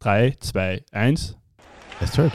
3, 0.00 0.36
2, 0.38 0.84
1. 0.92 1.36
Let's 2.00 2.12
start. 2.12 2.32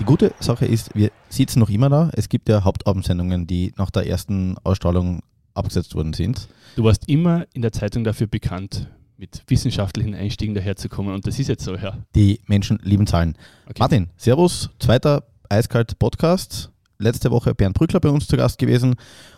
Die 0.00 0.04
gute 0.04 0.32
Sache 0.40 0.64
ist, 0.64 0.94
wir 0.94 1.10
sitzen 1.28 1.60
noch 1.60 1.68
immer 1.68 1.90
da. 1.90 2.10
Es 2.14 2.30
gibt 2.30 2.48
ja 2.48 2.64
Hauptabendsendungen, 2.64 3.46
die 3.46 3.74
nach 3.76 3.90
der 3.90 4.06
ersten 4.06 4.56
Ausstrahlung 4.64 5.20
abgesetzt 5.52 5.94
worden 5.94 6.14
sind. 6.14 6.48
Du 6.76 6.84
warst 6.84 7.06
immer 7.06 7.44
in 7.52 7.60
der 7.60 7.72
Zeitung 7.72 8.04
dafür 8.04 8.28
bekannt, 8.28 8.88
mit 9.18 9.42
wissenschaftlichen 9.46 10.14
Einstiegen 10.14 10.54
daherzukommen 10.54 11.14
und 11.14 11.26
das 11.26 11.38
ist 11.38 11.48
jetzt 11.48 11.64
so, 11.64 11.76
ja. 11.76 11.98
Die 12.14 12.40
Menschen 12.46 12.78
lieben 12.82 13.06
Zahlen. 13.06 13.36
Okay. 13.66 13.76
Martin, 13.78 14.08
Servus, 14.16 14.70
zweiter 14.78 15.24
Eiskalt 15.50 15.98
Podcast. 15.98 16.70
Letzte 17.04 17.30
Woche 17.30 17.54
Bernd 17.54 17.74
Brückler 17.76 18.00
bei 18.00 18.08
uns 18.08 18.26
zu 18.26 18.36
Gast 18.38 18.58
gewesen. 18.58 18.94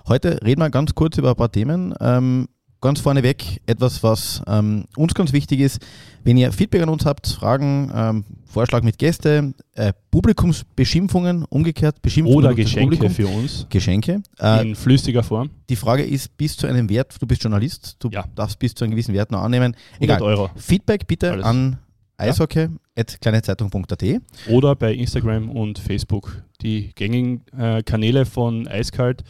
Heute 0.06 0.38
reden 0.44 0.60
wir 0.62 0.70
ganz 0.70 0.94
kurz 0.94 1.18
über 1.18 1.30
ein 1.30 1.34
paar 1.36 1.50
Themen. 1.50 1.92
Ähm, 2.00 2.46
ganz 2.80 3.00
vorneweg 3.00 3.60
etwas, 3.66 4.04
was 4.04 4.40
ähm, 4.46 4.84
uns 4.96 5.14
ganz 5.14 5.32
wichtig 5.32 5.58
ist. 5.58 5.80
Wenn 6.22 6.36
ihr 6.36 6.52
Feedback 6.52 6.82
an 6.82 6.88
uns 6.90 7.04
habt, 7.04 7.26
Fragen, 7.26 7.90
ähm, 7.92 8.24
Vorschlag 8.44 8.84
mit 8.84 8.98
Gäste, 8.98 9.52
äh, 9.74 9.92
Publikumsbeschimpfungen, 10.12 11.44
umgekehrt 11.46 12.00
Beschimpfungen 12.02 12.38
Oder 12.38 12.54
Geschenke 12.54 12.96
Publikum. 12.98 13.10
für 13.10 13.26
uns 13.26 13.66
Geschenke. 13.68 14.22
Äh, 14.38 14.68
in 14.68 14.76
flüssiger 14.76 15.24
Form. 15.24 15.50
die 15.68 15.74
Frage 15.74 16.04
ist, 16.04 16.36
bis 16.36 16.56
zu 16.56 16.68
einem 16.68 16.88
Wert, 16.88 17.16
du 17.20 17.26
bist 17.26 17.42
Journalist, 17.42 17.96
du 17.98 18.10
Ja. 18.10 18.24
darfst 18.36 18.60
bis 18.60 18.76
zu 18.76 18.84
einem 18.84 18.92
gewissen 18.92 19.12
Wert 19.12 19.32
noch 19.32 19.42
annehmen. 19.42 19.74
100 19.94 20.18
Egal. 20.18 20.22
Euro. 20.22 20.50
Feedback 20.54 21.08
bitte 21.08 21.32
Alles. 21.32 21.44
an 21.44 21.78
eishockey.kleinezeitung.at. 22.18 24.04
Oder 24.48 24.74
bei 24.76 24.94
Instagram 24.94 25.50
und 25.50 25.78
Facebook, 25.78 26.42
die 26.58 26.94
gängigen 26.94 27.44
äh, 27.56 27.82
Kanäle 27.82 28.26
von 28.26 28.66
Eiskalt. 28.68 29.24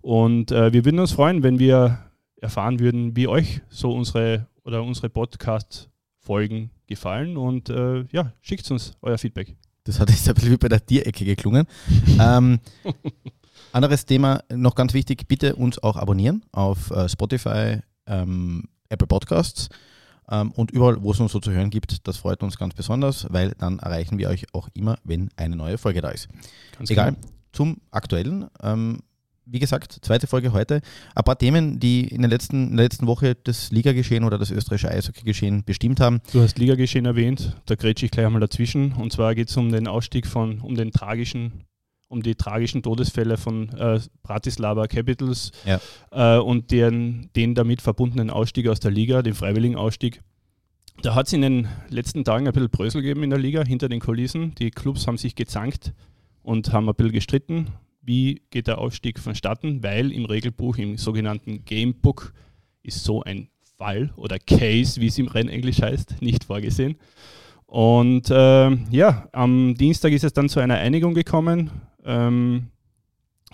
Und 0.00 0.52
äh, 0.52 0.72
wir 0.72 0.84
würden 0.84 1.00
uns 1.00 1.12
freuen, 1.12 1.42
wenn 1.42 1.58
wir 1.58 1.98
erfahren 2.40 2.80
würden, 2.80 3.16
wie 3.16 3.28
euch 3.28 3.60
so 3.68 3.92
unsere 3.92 4.46
oder 4.64 4.82
unsere 4.82 5.08
Podcast-Folgen 5.08 6.70
gefallen. 6.86 7.36
Und 7.36 7.70
äh, 7.70 8.04
ja, 8.12 8.32
schickt 8.40 8.70
uns 8.70 8.92
euer 9.02 9.18
Feedback. 9.18 9.56
Das 9.84 9.98
hat 10.00 10.10
jetzt 10.10 10.28
ein 10.28 10.34
bisschen 10.34 10.52
wie 10.52 10.56
bei 10.56 10.68
der 10.68 10.84
Tierecke 10.84 11.24
geklungen. 11.24 11.66
ähm, 12.20 12.60
anderes 13.72 14.06
Thema, 14.06 14.42
noch 14.54 14.74
ganz 14.74 14.94
wichtig, 14.94 15.26
bitte 15.28 15.56
uns 15.56 15.82
auch 15.82 15.96
abonnieren 15.96 16.44
auf 16.52 16.90
äh, 16.90 17.08
Spotify, 17.08 17.78
ähm, 18.06 18.64
Apple 18.88 19.06
Podcasts 19.06 19.68
und 20.28 20.70
überall, 20.70 21.02
wo 21.02 21.12
es 21.12 21.20
uns 21.20 21.32
so 21.32 21.40
zu 21.40 21.50
hören 21.50 21.70
gibt. 21.70 22.06
Das 22.06 22.18
freut 22.18 22.42
uns 22.42 22.58
ganz 22.58 22.74
besonders, 22.74 23.26
weil 23.30 23.52
dann 23.58 23.78
erreichen 23.78 24.18
wir 24.18 24.28
euch 24.28 24.46
auch 24.52 24.68
immer, 24.74 24.98
wenn 25.04 25.30
eine 25.36 25.56
neue 25.56 25.78
Folge 25.78 26.00
da 26.00 26.10
ist. 26.10 26.28
Ganz 26.76 26.90
Egal, 26.90 27.12
genau. 27.12 27.26
zum 27.52 27.80
Aktuellen. 27.90 28.46
Ähm, 28.62 29.00
wie 29.50 29.58
gesagt, 29.58 29.98
zweite 30.02 30.26
Folge 30.26 30.52
heute. 30.52 30.80
Ein 31.14 31.24
paar 31.24 31.38
Themen, 31.38 31.80
die 31.80 32.06
in, 32.06 32.22
den 32.22 32.30
letzten, 32.30 32.70
in 32.70 32.76
der 32.76 32.84
letzten 32.84 33.06
Woche 33.06 33.34
das 33.34 33.70
Liga-Geschehen 33.70 34.24
oder 34.24 34.38
das 34.38 34.50
österreichische 34.50 34.90
Eishockey-Geschehen 34.90 35.64
bestimmt 35.64 36.00
haben. 36.00 36.20
Du 36.32 36.42
hast 36.42 36.58
Ligageschehen 36.58 37.06
erwähnt, 37.06 37.56
da 37.66 37.74
grätsche 37.74 38.06
ich 38.06 38.12
gleich 38.12 38.26
einmal 38.26 38.40
dazwischen. 38.40 38.92
Und 38.92 39.12
zwar 39.12 39.34
geht 39.34 39.48
es 39.48 39.56
um 39.56 39.72
den 39.72 39.88
Ausstieg 39.88 40.26
von, 40.26 40.60
um 40.60 40.74
den 40.74 40.92
tragischen, 40.92 41.64
um 42.08 42.22
die 42.22 42.34
tragischen 42.34 42.82
Todesfälle 42.82 43.36
von 43.36 43.68
äh, 43.70 44.00
Bratislava 44.22 44.86
Capitals 44.86 45.52
Ja. 45.64 45.80
äh, 46.10 46.40
und 46.40 46.70
deren, 46.70 47.30
den 47.36 47.54
damit 47.54 47.82
verbundenen 47.82 48.30
Ausstieg 48.30 48.68
aus 48.68 48.80
der 48.80 48.90
Liga, 48.90 49.22
den 49.22 49.34
freiwilligen 49.34 49.76
Ausstieg. 49.76 50.22
Da 51.02 51.14
hat 51.14 51.26
es 51.28 51.32
in 51.32 51.42
den 51.42 51.68
letzten 51.90 52.24
Tagen 52.24 52.46
ein 52.48 52.52
bisschen 52.52 52.70
Brösel 52.70 53.02
gegeben 53.02 53.22
in 53.22 53.30
der 53.30 53.38
Liga, 53.38 53.64
hinter 53.64 53.88
den 53.88 54.00
Kulissen. 54.00 54.54
Die 54.56 54.70
Clubs 54.70 55.06
haben 55.06 55.16
sich 55.18 55.34
gezankt 55.36 55.92
und 56.42 56.72
haben 56.72 56.88
ein 56.88 56.94
bisschen 56.94 57.12
gestritten. 57.12 57.68
Wie 58.02 58.42
geht 58.50 58.66
der 58.66 58.78
Ausstieg 58.78 59.18
vonstatten? 59.20 59.82
Weil 59.82 60.10
im 60.12 60.24
Regelbuch, 60.24 60.76
im 60.78 60.96
sogenannten 60.96 61.64
Gamebook, 61.64 62.32
ist 62.82 63.04
so 63.04 63.22
ein 63.22 63.48
Fall 63.76 64.12
oder 64.16 64.38
Case, 64.38 65.00
wie 65.00 65.06
es 65.06 65.18
im 65.18 65.28
Rennenglisch 65.28 65.82
heißt, 65.82 66.20
nicht 66.22 66.44
vorgesehen. 66.44 66.96
Und 67.66 68.28
ähm, 68.30 68.86
ja, 68.90 69.28
am 69.32 69.74
Dienstag 69.74 70.12
ist 70.12 70.24
es 70.24 70.32
dann 70.32 70.48
zu 70.48 70.58
einer 70.58 70.76
Einigung 70.76 71.12
gekommen. 71.14 71.70
Ähm, 72.04 72.68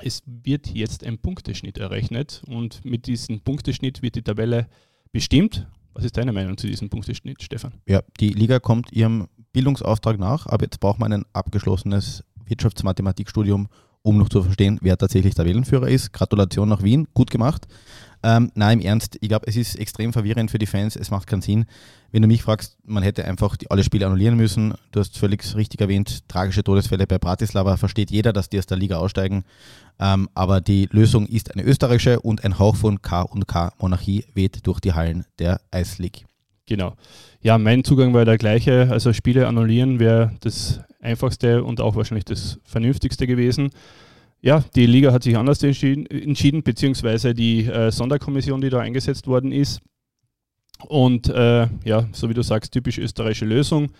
es 0.02 0.22
wird 0.26 0.68
jetzt 0.68 1.04
ein 1.04 1.18
Punkteschnitt 1.18 1.78
errechnet 1.78 2.42
und 2.46 2.84
mit 2.84 3.06
diesem 3.06 3.40
Punkteschnitt 3.40 4.02
wird 4.02 4.16
die 4.16 4.22
Tabelle 4.22 4.68
bestimmt. 5.12 5.68
Was 5.94 6.04
ist 6.04 6.16
deine 6.16 6.32
Meinung 6.32 6.56
zu 6.56 6.66
diesem 6.66 6.90
Punkteschnitt, 6.90 7.42
Stefan? 7.42 7.72
Ja, 7.86 8.02
die 8.18 8.30
Liga 8.30 8.58
kommt 8.58 8.92
ihrem 8.92 9.28
Bildungsauftrag 9.52 10.18
nach, 10.18 10.46
aber 10.46 10.64
jetzt 10.64 10.80
braucht 10.80 10.98
man 10.98 11.12
ein 11.12 11.24
abgeschlossenes 11.32 12.24
Wirtschaftsmathematikstudium, 12.46 13.68
um 14.02 14.18
noch 14.18 14.28
zu 14.28 14.42
verstehen, 14.42 14.78
wer 14.82 14.98
tatsächlich 14.98 15.34
der 15.34 15.44
Wellenführer 15.44 15.88
ist. 15.88 16.12
Gratulation 16.12 16.68
nach 16.68 16.82
Wien, 16.82 17.06
gut 17.14 17.30
gemacht. 17.30 17.68
Ähm, 18.24 18.50
nein, 18.54 18.80
im 18.80 18.86
Ernst, 18.86 19.18
ich 19.20 19.28
glaube, 19.28 19.46
es 19.46 19.54
ist 19.54 19.78
extrem 19.78 20.14
verwirrend 20.14 20.50
für 20.50 20.56
die 20.56 20.64
Fans, 20.64 20.96
es 20.96 21.10
macht 21.10 21.26
keinen 21.26 21.42
Sinn. 21.42 21.66
Wenn 22.10 22.22
du 22.22 22.28
mich 22.28 22.42
fragst, 22.42 22.78
man 22.82 23.02
hätte 23.02 23.26
einfach 23.26 23.54
die, 23.54 23.70
alle 23.70 23.84
Spiele 23.84 24.06
annullieren 24.06 24.38
müssen. 24.38 24.72
Du 24.92 25.00
hast 25.00 25.18
völlig 25.18 25.44
richtig 25.54 25.82
erwähnt, 25.82 26.26
tragische 26.26 26.64
Todesfälle 26.64 27.06
bei 27.06 27.18
Bratislava, 27.18 27.76
versteht 27.76 28.10
jeder, 28.10 28.32
dass 28.32 28.48
die 28.48 28.58
aus 28.58 28.64
der 28.64 28.78
Liga 28.78 28.96
aussteigen. 28.96 29.44
Ähm, 30.00 30.30
aber 30.32 30.62
die 30.62 30.88
Lösung 30.90 31.26
ist 31.26 31.52
eine 31.52 31.64
österreichische 31.64 32.18
und 32.18 32.44
ein 32.44 32.58
Hauch 32.58 32.76
von 32.76 33.02
K 33.02 33.20
und 33.20 33.46
K 33.46 33.74
Monarchie 33.78 34.24
weht 34.32 34.66
durch 34.66 34.80
die 34.80 34.94
Hallen 34.94 35.26
der 35.38 35.60
Ice 35.74 36.00
League. 36.00 36.24
Genau. 36.64 36.94
Ja, 37.42 37.58
mein 37.58 37.84
Zugang 37.84 38.14
war 38.14 38.24
der 38.24 38.38
gleiche. 38.38 38.88
Also 38.90 39.12
Spiele 39.12 39.46
annullieren 39.46 40.00
wäre 40.00 40.32
das 40.40 40.80
einfachste 40.98 41.62
und 41.62 41.82
auch 41.82 41.94
wahrscheinlich 41.94 42.24
das 42.24 42.58
vernünftigste 42.64 43.26
gewesen. 43.26 43.68
Ja, 44.44 44.62
die 44.76 44.84
Liga 44.84 45.10
hat 45.10 45.22
sich 45.22 45.38
anders 45.38 45.62
entschieden, 45.62 46.04
entschieden 46.04 46.62
beziehungsweise 46.62 47.32
die 47.32 47.64
äh, 47.64 47.90
Sonderkommission, 47.90 48.60
die 48.60 48.68
da 48.68 48.80
eingesetzt 48.80 49.26
worden 49.26 49.52
ist. 49.52 49.80
Und 50.86 51.30
äh, 51.30 51.66
ja, 51.82 52.06
so 52.12 52.28
wie 52.28 52.34
du 52.34 52.42
sagst, 52.42 52.70
typisch 52.70 52.98
österreichische 52.98 53.46
Lösung. 53.46 53.92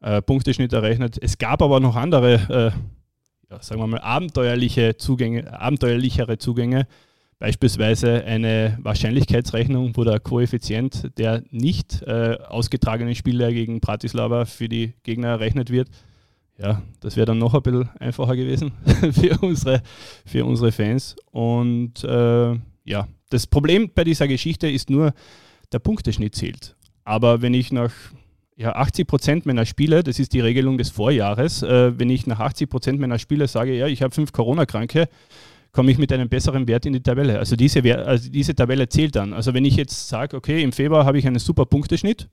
Äh, 0.00 0.20
Punkteschnitt 0.20 0.72
errechnet. 0.72 1.18
Es 1.22 1.38
gab 1.38 1.62
aber 1.62 1.78
noch 1.78 1.94
andere, 1.94 2.32
äh, 2.34 3.52
ja, 3.52 3.62
sagen 3.62 3.80
wir 3.80 3.86
mal, 3.86 4.00
abenteuerliche 4.00 4.96
Zugänge, 4.96 5.56
abenteuerlichere 5.56 6.36
Zugänge. 6.36 6.88
Beispielsweise 7.38 8.24
eine 8.24 8.78
Wahrscheinlichkeitsrechnung, 8.82 9.96
wo 9.96 10.02
der 10.02 10.18
Koeffizient 10.18 11.16
der 11.16 11.44
nicht 11.52 12.02
äh, 12.02 12.38
ausgetragenen 12.48 13.14
Spiele 13.14 13.52
gegen 13.52 13.78
Bratislava 13.78 14.46
für 14.46 14.68
die 14.68 14.94
Gegner 15.04 15.28
errechnet 15.28 15.70
wird. 15.70 15.90
Ja, 16.62 16.80
das 17.00 17.16
wäre 17.16 17.26
dann 17.26 17.38
noch 17.38 17.54
ein 17.54 17.62
bisschen 17.62 17.90
einfacher 17.98 18.36
gewesen 18.36 18.70
für 19.12 19.36
unsere, 19.40 19.82
für 20.24 20.44
unsere 20.44 20.70
Fans. 20.70 21.16
Und 21.32 22.04
äh, 22.04 22.54
ja, 22.84 23.08
das 23.30 23.48
Problem 23.48 23.90
bei 23.92 24.04
dieser 24.04 24.28
Geschichte 24.28 24.70
ist 24.70 24.88
nur, 24.88 25.12
der 25.72 25.80
Punkteschnitt 25.80 26.36
zählt. 26.36 26.76
Aber 27.02 27.42
wenn 27.42 27.54
ich 27.54 27.72
nach 27.72 27.92
ja, 28.56 28.76
80 28.76 29.08
Prozent 29.08 29.46
meiner 29.46 29.66
Spiele, 29.66 30.04
das 30.04 30.20
ist 30.20 30.34
die 30.34 30.40
Regelung 30.40 30.78
des 30.78 30.90
Vorjahres, 30.90 31.64
äh, 31.64 31.98
wenn 31.98 32.10
ich 32.10 32.26
nach 32.28 32.38
80 32.38 32.70
Prozent 32.70 33.00
meiner 33.00 33.18
Spiele 33.18 33.48
sage, 33.48 33.76
ja, 33.76 33.88
ich 33.88 34.02
habe 34.02 34.14
fünf 34.14 34.32
Corona-Kranke, 34.32 35.08
komme 35.72 35.90
ich 35.90 35.98
mit 35.98 36.12
einem 36.12 36.28
besseren 36.28 36.68
Wert 36.68 36.86
in 36.86 36.92
die 36.92 37.02
Tabelle. 37.02 37.40
Also 37.40 37.56
diese, 37.56 37.82
also 38.06 38.30
diese 38.30 38.54
Tabelle 38.54 38.88
zählt 38.88 39.16
dann. 39.16 39.32
Also 39.32 39.52
wenn 39.52 39.64
ich 39.64 39.74
jetzt 39.74 40.08
sage, 40.08 40.36
okay, 40.36 40.62
im 40.62 40.70
Februar 40.70 41.06
habe 41.06 41.18
ich 41.18 41.26
einen 41.26 41.40
super 41.40 41.64
Punkteschnitt, 41.64 42.28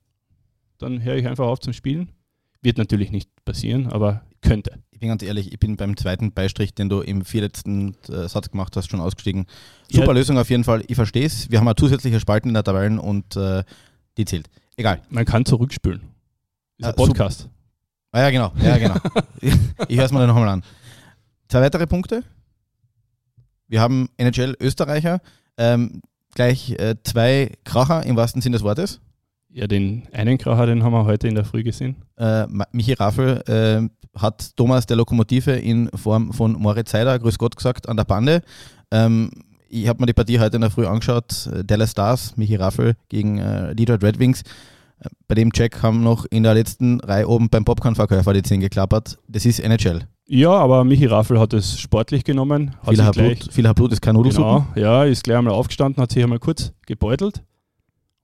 dann 0.78 1.04
höre 1.04 1.16
ich 1.16 1.26
einfach 1.26 1.48
auf 1.48 1.62
zum 1.62 1.74
Spielen. 1.74 2.12
Wird 2.62 2.78
natürlich 2.78 3.12
nicht 3.12 3.30
passieren, 3.46 3.88
aber 3.88 4.22
könnte. 4.42 4.72
Ich 4.92 5.00
bin 5.00 5.10
ganz 5.10 5.24
ehrlich, 5.24 5.54
ich 5.54 5.60
bin 5.60 5.78
beim 5.78 5.96
zweiten 5.96 6.34
Beistrich, 6.34 6.74
den 6.74 6.90
du 6.90 7.00
im 7.02 7.24
vierletzten 7.24 7.96
äh, 8.10 8.28
Satz 8.28 8.52
gemacht 8.52 8.76
hast, 8.76 8.90
schon 8.90 9.00
ausgestiegen. 9.00 9.46
Ja. 9.90 10.02
Super 10.02 10.14
Lösung 10.14 10.38
auf 10.38 10.50
jeden 10.50 10.66
Fall. 10.66 10.84
Ich 10.88 10.96
verstehe 10.96 11.26
es. 11.26 11.50
Wir 11.50 11.60
haben 11.60 11.68
eine 11.68 11.76
zusätzliche 11.76 12.20
Spalten 12.20 12.50
in 12.50 12.54
der 12.54 12.64
Tabellen 12.64 13.00
und 13.00 13.36
äh, 13.38 13.64
die 14.18 14.26
zählt. 14.26 14.50
Egal. 14.76 15.02
Man 15.10 15.24
kann 15.26 15.46
zurückspülen. 15.46 16.02
Ist 16.78 16.86
Ah, 16.86 16.90
ein 16.90 16.96
Podcast. 16.96 17.48
Ah 18.12 18.22
ja, 18.22 18.30
genau. 18.30 18.52
Ja, 18.62 18.78
genau. 18.78 18.96
ich 19.42 19.54
ich 19.88 19.98
höre 19.98 20.06
es 20.06 20.12
mir 20.12 20.20
dann 20.20 20.28
nochmal 20.30 20.50
an. 20.50 20.64
Zwei 21.48 21.62
weitere 21.62 21.88
Punkte. 21.88 22.24
Wir 23.68 23.82
haben 23.82 24.10
NHL 24.18 24.56
Österreicher. 24.60 25.22
Ähm, 25.58 26.02
gleich 26.34 26.72
äh, 26.72 26.96
zwei 27.04 27.52
Kracher 27.64 28.06
im 28.06 28.16
wahrsten 28.16 28.42
Sinne 28.42 28.56
des 28.58 28.64
Wortes. 28.64 29.00
Ja, 29.52 29.66
den 29.68 30.04
einen 30.12 30.38
Kracher, 30.38 30.68
den 30.68 30.84
haben 30.84 30.94
wir 30.94 31.06
heute 31.06 31.28
in 31.28 31.36
der 31.36 31.44
Früh 31.44 31.64
gesehen. 31.64 31.96
Äh, 32.18 32.46
Michi 32.72 32.94
Raffel 32.94 33.42
äh, 33.48 34.20
hat 34.20 34.56
Thomas 34.56 34.86
der 34.86 34.98
Lokomotive 34.98 35.54
in 35.54 35.90
Form 35.96 36.34
von 36.34 36.54
Moritz 36.54 36.92
Seider, 36.92 37.18
grüß 37.18 37.38
Gott 37.40 37.56
gesagt, 37.56 37.90
an 37.90 37.98
der 37.98 38.04
Bande. 38.04 38.42
Ähm, 38.92 39.32
ich 39.68 39.88
habe 39.88 40.02
mir 40.02 40.06
die 40.06 40.14
Partie 40.14 40.40
heute 40.40 40.58
in 40.58 40.62
der 40.62 40.70
Früh 40.70 40.86
angeschaut. 40.86 41.48
Äh, 41.52 41.64
Dallas 41.64 41.92
Stars, 41.92 42.38
Michi 42.38 42.56
Raffel 42.56 42.96
gegen 43.10 43.40
äh, 43.40 43.76
Detroit 43.76 44.04
Red 44.04 44.20
Wings. 44.20 44.44
Äh, 45.00 45.10
Bei 45.28 45.34
dem 45.34 45.52
Check 45.52 45.82
haben 45.82 46.04
noch 46.04 46.26
in 46.30 46.44
der 46.44 46.54
letzten 46.54 47.00
Reihe 47.00 47.28
oben 47.28 47.50
beim 47.50 47.66
Popcorn-Verkäufer 47.66 48.34
die 48.34 48.44
Zehen 48.44 48.60
geklappert. 48.60 49.18
Das 49.28 49.48
ist 49.48 49.60
NHL. 49.60 50.04
Ja, 50.28 50.52
aber 50.52 50.84
Michi 50.84 51.08
Raffel 51.08 51.40
hat 51.40 51.54
es 51.54 51.80
sportlich 51.80 52.24
genommen. 52.24 52.76
Hat 52.84 52.96
Viel 52.96 53.12
gleich, 53.12 53.40
viel 53.50 53.68
Haarblut 53.68 53.94
ist 53.94 54.02
kein 54.02 54.14
Nudelsuppen. 54.14 54.66
genau, 54.76 54.80
ja, 54.80 55.06
ist 55.06 55.24
gleich 55.24 55.38
einmal 55.38 55.56
aufgestanden, 55.56 56.00
hat 56.04 56.12
sich 56.12 56.22
einmal 56.22 56.38
kurz 56.38 56.72
gebeutelt 56.86 57.42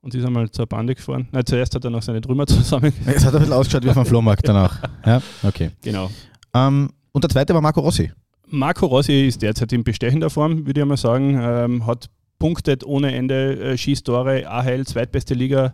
und 0.05 0.13
ist 0.13 0.23
einmal 0.23 0.49
zur 0.51 0.67
Bande 0.67 0.93
gefahren. 0.93 1.27
Nein, 1.31 1.43
zuerst 1.47 1.73
hat 1.73 1.83
er 1.83 1.89
noch 1.89 2.03
seine 2.03 2.21
Trümmer 2.21 2.45
zusammen. 2.47 2.93
Es 3.07 3.25
hat 3.25 3.33
ein 3.33 3.39
bisschen 3.39 3.53
ausgeschaut 3.53 3.83
wie 3.83 3.89
auf 3.89 3.95
dem 3.95 4.05
Flohmarkt 4.05 4.47
danach. 4.47 4.79
Ja, 5.05 5.21
okay. 5.43 5.71
Genau. 5.83 6.09
Ähm, 6.53 6.89
und 7.11 7.23
der 7.23 7.29
zweite 7.29 7.53
war 7.53 7.61
Marco 7.61 7.79
Rossi. 7.79 8.11
Marco 8.47 8.85
Rossi 8.85 9.27
ist 9.27 9.41
derzeit 9.41 9.73
in 9.73 9.83
bestechender 9.83 10.29
Form, 10.29 10.65
würde 10.65 10.81
ich 10.81 10.85
mal 10.85 10.97
sagen. 10.97 11.39
Ähm, 11.41 11.85
hat 11.87 12.09
punktet 12.37 12.83
ohne 12.85 13.15
Ende, 13.15 13.59
äh, 13.59 13.77
Schießtore, 13.77 14.47
AHL, 14.47 14.85
zweitbeste 14.85 15.33
Liga 15.33 15.73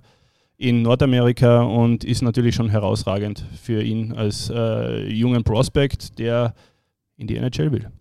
in 0.57 0.81
Nordamerika 0.81 1.61
und 1.63 2.03
ist 2.03 2.21
natürlich 2.21 2.55
schon 2.55 2.69
herausragend 2.69 3.45
für 3.61 3.81
ihn 3.81 4.13
als 4.13 4.49
äh, 4.49 5.07
jungen 5.09 5.43
Prospect, 5.43 6.19
der 6.19 6.53
in 7.17 7.27
die 7.27 7.35
NHL 7.35 7.71
will. 7.71 7.91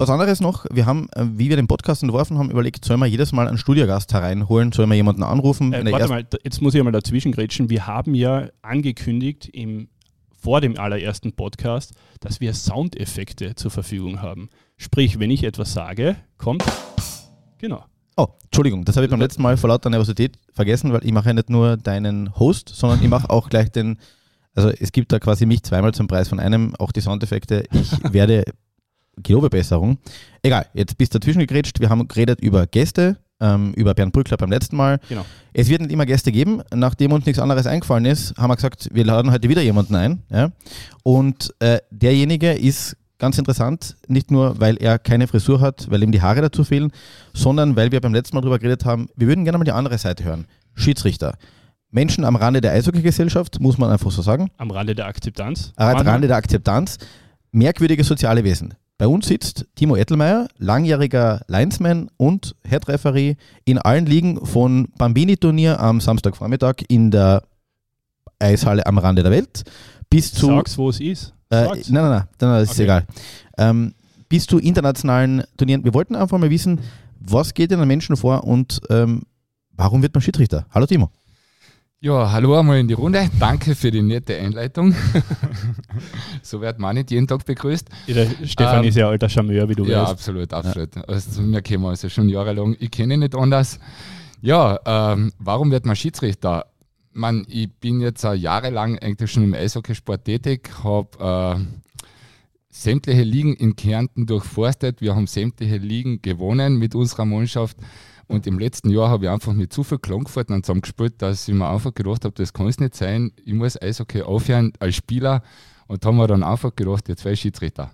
Was 0.00 0.10
anderes 0.10 0.40
noch, 0.40 0.64
wir 0.70 0.86
haben, 0.86 1.08
äh, 1.16 1.24
wie 1.34 1.48
wir 1.48 1.56
den 1.56 1.66
Podcast 1.66 2.04
entworfen 2.04 2.38
haben, 2.38 2.52
überlegt, 2.52 2.84
sollen 2.84 3.00
wir 3.00 3.06
jedes 3.06 3.32
Mal 3.32 3.48
einen 3.48 3.58
Studiogast 3.58 4.12
hereinholen, 4.14 4.70
sollen 4.70 4.88
wir 4.88 4.94
jemanden 4.94 5.24
anrufen? 5.24 5.72
Äh, 5.72 5.90
warte 5.90 6.06
mal, 6.06 6.24
jetzt 6.44 6.62
muss 6.62 6.72
ich 6.72 6.80
einmal 6.80 6.92
dazwischen 6.92 7.32
grätschen. 7.32 7.68
Wir 7.68 7.88
haben 7.88 8.14
ja 8.14 8.48
angekündigt 8.62 9.48
im, 9.52 9.88
vor 10.40 10.60
dem 10.60 10.78
allerersten 10.78 11.32
Podcast, 11.32 11.94
dass 12.20 12.40
wir 12.40 12.54
Soundeffekte 12.54 13.56
zur 13.56 13.72
Verfügung 13.72 14.22
haben. 14.22 14.50
Sprich, 14.76 15.18
wenn 15.18 15.32
ich 15.32 15.42
etwas 15.42 15.72
sage, 15.72 16.14
kommt. 16.36 16.62
Genau. 17.58 17.84
Oh, 18.16 18.28
Entschuldigung, 18.44 18.84
das 18.84 18.94
habe 18.94 19.06
ich 19.06 19.10
beim 19.10 19.20
letzten 19.20 19.42
Mal 19.42 19.56
vor 19.56 19.66
lauter 19.66 19.90
Nervosität 19.90 20.38
vergessen, 20.52 20.92
weil 20.92 21.04
ich 21.04 21.10
mache 21.10 21.30
ja 21.30 21.34
nicht 21.34 21.50
nur 21.50 21.76
deinen 21.76 22.38
Host, 22.38 22.68
sondern 22.68 23.02
ich 23.02 23.08
mache 23.08 23.30
auch 23.30 23.48
gleich 23.48 23.72
den, 23.72 23.98
also 24.54 24.68
es 24.70 24.92
gibt 24.92 25.10
da 25.10 25.18
quasi 25.18 25.44
mich 25.44 25.64
zweimal 25.64 25.92
zum 25.92 26.06
Preis 26.06 26.28
von 26.28 26.38
einem, 26.38 26.76
auch 26.76 26.92
die 26.92 27.00
Soundeffekte. 27.00 27.64
Ich 27.72 27.90
werde 28.12 28.44
Gelobebesserung. 29.22 29.98
Egal, 30.42 30.66
jetzt 30.74 30.96
bist 30.98 31.14
du 31.14 31.18
dazwischen 31.18 31.40
gegrätscht. 31.40 31.80
Wir 31.80 31.88
haben 31.88 32.06
geredet 32.08 32.40
über 32.40 32.66
Gäste, 32.66 33.16
ähm, 33.40 33.72
über 33.74 33.94
Bernd 33.94 34.12
Brückler 34.12 34.36
beim 34.36 34.50
letzten 34.50 34.76
Mal. 34.76 34.98
Genau. 35.08 35.24
Es 35.52 35.68
wird 35.68 35.82
nicht 35.82 35.92
immer 35.92 36.06
Gäste 36.06 36.32
geben. 36.32 36.62
Nachdem 36.74 37.12
uns 37.12 37.26
nichts 37.26 37.40
anderes 37.40 37.66
eingefallen 37.66 38.04
ist, 38.04 38.36
haben 38.36 38.50
wir 38.50 38.56
gesagt, 38.56 38.88
wir 38.92 39.04
laden 39.04 39.30
heute 39.30 39.48
wieder 39.48 39.62
jemanden 39.62 39.94
ein. 39.94 40.22
Ja? 40.30 40.50
Und 41.02 41.54
äh, 41.60 41.78
derjenige 41.90 42.52
ist 42.52 42.96
ganz 43.18 43.36
interessant, 43.38 43.96
nicht 44.06 44.30
nur, 44.30 44.60
weil 44.60 44.76
er 44.76 44.98
keine 44.98 45.26
Frisur 45.26 45.60
hat, 45.60 45.90
weil 45.90 46.02
ihm 46.02 46.12
die 46.12 46.22
Haare 46.22 46.40
dazu 46.40 46.64
fehlen, 46.64 46.92
sondern 47.34 47.76
weil 47.76 47.92
wir 47.92 48.00
beim 48.00 48.14
letzten 48.14 48.36
Mal 48.36 48.40
darüber 48.40 48.58
geredet 48.58 48.84
haben, 48.84 49.08
wir 49.16 49.26
würden 49.26 49.44
gerne 49.44 49.58
mal 49.58 49.64
die 49.64 49.72
andere 49.72 49.98
Seite 49.98 50.24
hören. 50.24 50.46
Schiedsrichter. 50.74 51.36
Menschen 51.90 52.24
am 52.24 52.36
Rande 52.36 52.60
der 52.60 52.72
Eishockey-Gesellschaft, 52.72 53.60
muss 53.60 53.78
man 53.78 53.90
einfach 53.90 54.10
so 54.10 54.22
sagen. 54.22 54.50
Am 54.58 54.70
Rande 54.70 54.94
der 54.94 55.06
Akzeptanz. 55.06 55.72
Am 55.76 55.96
Rande 55.96 56.28
der 56.28 56.36
Akzeptanz. 56.36 56.98
Merkwürdige 57.50 58.04
soziale 58.04 58.44
Wesen. 58.44 58.74
Bei 58.98 59.06
uns 59.06 59.28
sitzt 59.28 59.64
Timo 59.76 59.94
Ettelmeier, 59.94 60.48
langjähriger 60.58 61.42
Linesman 61.46 62.10
und 62.16 62.56
Head 62.68 62.88
Referee 62.88 63.36
in 63.64 63.78
allen 63.78 64.06
Ligen 64.06 64.44
von 64.44 64.88
Bambini-Turnier 64.98 65.78
am 65.78 66.00
Samstagvormittag 66.00 66.82
in 66.88 67.12
der 67.12 67.44
Eishalle 68.40 68.84
am 68.86 68.98
Rande 68.98 69.22
der 69.22 69.30
Welt 69.30 69.62
bis 70.10 70.32
zu. 70.34 70.46
Sag's, 70.46 70.76
wo 70.76 70.88
es 70.88 70.98
ist. 70.98 71.32
Äh, 71.50 71.66
nein, 71.66 71.82
nein, 71.90 72.02
nein, 72.02 72.10
nein, 72.10 72.26
das 72.40 72.62
ist 72.64 72.70
okay. 72.72 72.82
egal. 72.82 73.06
Ähm, 73.56 73.94
bis 74.28 74.48
zu 74.48 74.58
internationalen 74.58 75.44
Turnieren. 75.56 75.84
Wir 75.84 75.94
wollten 75.94 76.16
einfach 76.16 76.36
mal 76.36 76.50
wissen, 76.50 76.80
was 77.20 77.54
geht 77.54 77.70
in 77.70 77.78
den 77.78 77.86
Menschen 77.86 78.16
vor 78.16 78.42
und 78.42 78.80
ähm, 78.90 79.22
warum 79.76 80.02
wird 80.02 80.12
man 80.12 80.22
Schiedsrichter? 80.22 80.66
Hallo 80.70 80.86
Timo. 80.86 81.12
Ja, 82.00 82.30
hallo 82.30 82.56
einmal 82.56 82.78
in 82.78 82.86
die 82.86 82.94
Runde. 82.94 83.28
Danke 83.40 83.74
für 83.74 83.90
die 83.90 84.02
nette 84.02 84.36
Einleitung. 84.36 84.94
so 86.42 86.60
wird 86.60 86.78
man 86.78 86.94
nicht 86.94 87.10
jeden 87.10 87.26
Tag 87.26 87.44
begrüßt. 87.44 87.88
Ja, 88.06 88.24
Stefan 88.44 88.84
ähm, 88.84 88.88
ist 88.88 88.96
ja 88.96 89.08
alter 89.08 89.28
Charmeur, 89.28 89.68
wie 89.68 89.74
du 89.74 89.84
ja, 89.84 90.02
weißt. 90.02 90.12
Absolut, 90.12 90.52
absolut. 90.52 90.94
Ja. 90.94 91.02
Also, 91.02 91.42
wir 91.42 91.60
kennen 91.60 91.84
also 91.86 92.08
schon 92.08 92.28
jahrelang. 92.28 92.76
Ich 92.78 92.92
kenne 92.92 93.14
ihn 93.14 93.20
nicht 93.20 93.34
anders. 93.34 93.80
Ja, 94.40 94.78
ähm, 94.86 95.32
warum 95.40 95.72
wird 95.72 95.86
man 95.86 95.96
Schiedsrichter? 95.96 96.66
Man, 97.14 97.44
ich 97.48 97.68
bin 97.80 98.00
jetzt 98.00 98.24
uh, 98.24 98.32
jahrelang 98.32 98.96
eigentlich 99.00 99.32
schon 99.32 99.42
im 99.42 99.54
Eishockeysport 99.54 100.24
tätig, 100.24 100.70
habe 100.84 101.58
äh, 101.58 102.04
sämtliche 102.70 103.24
Ligen 103.24 103.54
in 103.56 103.74
Kärnten 103.74 104.24
durchforstet. 104.24 105.00
Wir 105.00 105.16
haben 105.16 105.26
sämtliche 105.26 105.78
Ligen 105.78 106.22
gewonnen 106.22 106.76
mit 106.76 106.94
unserer 106.94 107.24
Mannschaft. 107.24 107.76
Und 108.28 108.46
im 108.46 108.58
letzten 108.58 108.90
Jahr 108.90 109.08
habe 109.08 109.24
ich 109.24 109.30
einfach 109.30 109.54
mit 109.54 109.72
zu 109.72 109.82
viel 109.82 109.98
Klangfarten 109.98 110.62
zusammengespielt, 110.62 111.14
dass 111.22 111.48
ich 111.48 111.54
mir 111.54 111.68
einfach 111.68 111.94
gedacht 111.94 112.26
habe, 112.26 112.34
das 112.34 112.52
kann 112.52 112.66
es 112.66 112.78
nicht 112.78 112.94
sein. 112.94 113.32
Ich 113.42 113.54
muss 113.54 113.80
Eishockey 113.80 114.22
aufhören 114.22 114.72
als 114.78 114.96
Spieler. 114.96 115.42
Und 115.86 116.04
haben 116.04 116.18
wir 116.18 116.26
dann 116.26 116.42
einfach 116.42 116.76
gedacht, 116.76 117.08
jetzt 117.08 117.24
ich 117.24 117.40
Schiedsrichter. 117.40 117.90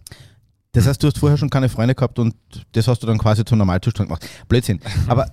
Das 0.72 0.88
heißt, 0.88 1.00
du 1.00 1.06
hast 1.06 1.18
vorher 1.18 1.38
schon 1.38 1.50
keine 1.50 1.68
Freunde 1.68 1.94
gehabt 1.94 2.18
und 2.18 2.34
das 2.72 2.88
hast 2.88 3.00
du 3.00 3.06
dann 3.06 3.18
quasi 3.18 3.44
zum 3.44 3.58
Normalzustand 3.58 4.08
gemacht. 4.08 4.28
Blödsinn. 4.48 4.80
Aber 5.06 5.32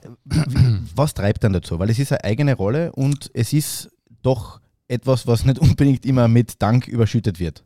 was 0.95 1.15
treibt 1.15 1.43
dann 1.43 1.53
dazu? 1.53 1.79
Weil 1.79 1.89
es 1.89 1.97
ist 1.97 2.11
eine 2.11 2.23
eigene 2.23 2.53
Rolle 2.53 2.91
und 2.91 3.31
es 3.33 3.51
ist 3.51 3.89
doch 4.21 4.61
etwas, 4.87 5.25
was 5.25 5.43
nicht 5.43 5.57
unbedingt 5.59 6.05
immer 6.05 6.27
mit 6.27 6.61
Dank 6.61 6.87
überschüttet 6.87 7.39
wird. 7.39 7.63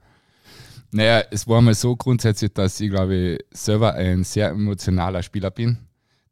Naja, 0.92 1.22
es 1.32 1.46
war 1.50 1.62
mal 1.62 1.74
so 1.74 1.98
grundsätzlich, 1.98 2.54
dass 2.54 2.80
ich 2.80 2.90
glaube 2.90 3.40
selber 3.52 3.96
ein 3.96 4.24
sehr 4.24 4.52
emotionaler 4.52 5.22
Spieler 5.22 5.52
bin 5.52 5.85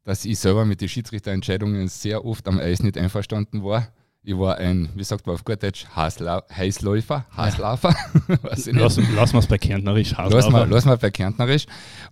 dass 0.04 0.24
ich 0.24 0.38
selber 0.38 0.64
mit 0.64 0.80
den 0.80 0.88
Schiedsrichterentscheidungen 0.88 1.88
sehr 1.88 2.24
oft 2.24 2.46
am 2.46 2.58
Eis 2.58 2.82
nicht 2.82 2.98
einverstanden 2.98 3.64
war. 3.64 3.88
Ich 4.26 4.38
war 4.38 4.56
ein, 4.56 4.88
wie 4.94 5.04
sagt 5.04 5.26
man 5.26 5.34
auf 5.34 5.44
gut 5.44 5.62
Deutsch, 5.62 5.86
Heißläufer, 5.94 7.26
Haslaufer. 7.36 7.94
Ja. 8.26 8.38
lass 8.72 8.98
lass 9.14 9.32
wir 9.34 9.38
es 9.38 9.46
bei 9.46 9.58
Kärntnerisch, 9.58 10.14
Lass 10.16 10.48
mal, 10.48 10.66
lass 10.66 10.86
mal 10.86 10.96
bei 10.96 11.10
Kärntnerisch. 11.10 11.66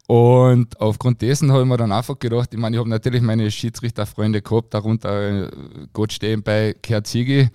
Und 0.07 0.79
aufgrund 0.79 1.23
dessen 1.23 1.51
habe 1.51 1.63
ich 1.63 1.69
mir 1.69 1.79
dann 1.79 1.91
einfach 1.91 2.19
gedacht, 2.19 2.53
ich 2.53 2.61
meine, 2.61 2.77
ich 2.77 2.81
habe 2.81 2.91
natürlich 2.91 3.23
meine 3.23 3.51
Schiedsrichterfreunde 3.51 4.43
gehabt, 4.43 4.75
darunter 4.75 5.47
äh, 5.47 5.51
Gott 5.95 6.13
stehen 6.13 6.43
bei 6.43 6.75
Kurt 6.87 7.07
Ziegi. 7.07 7.49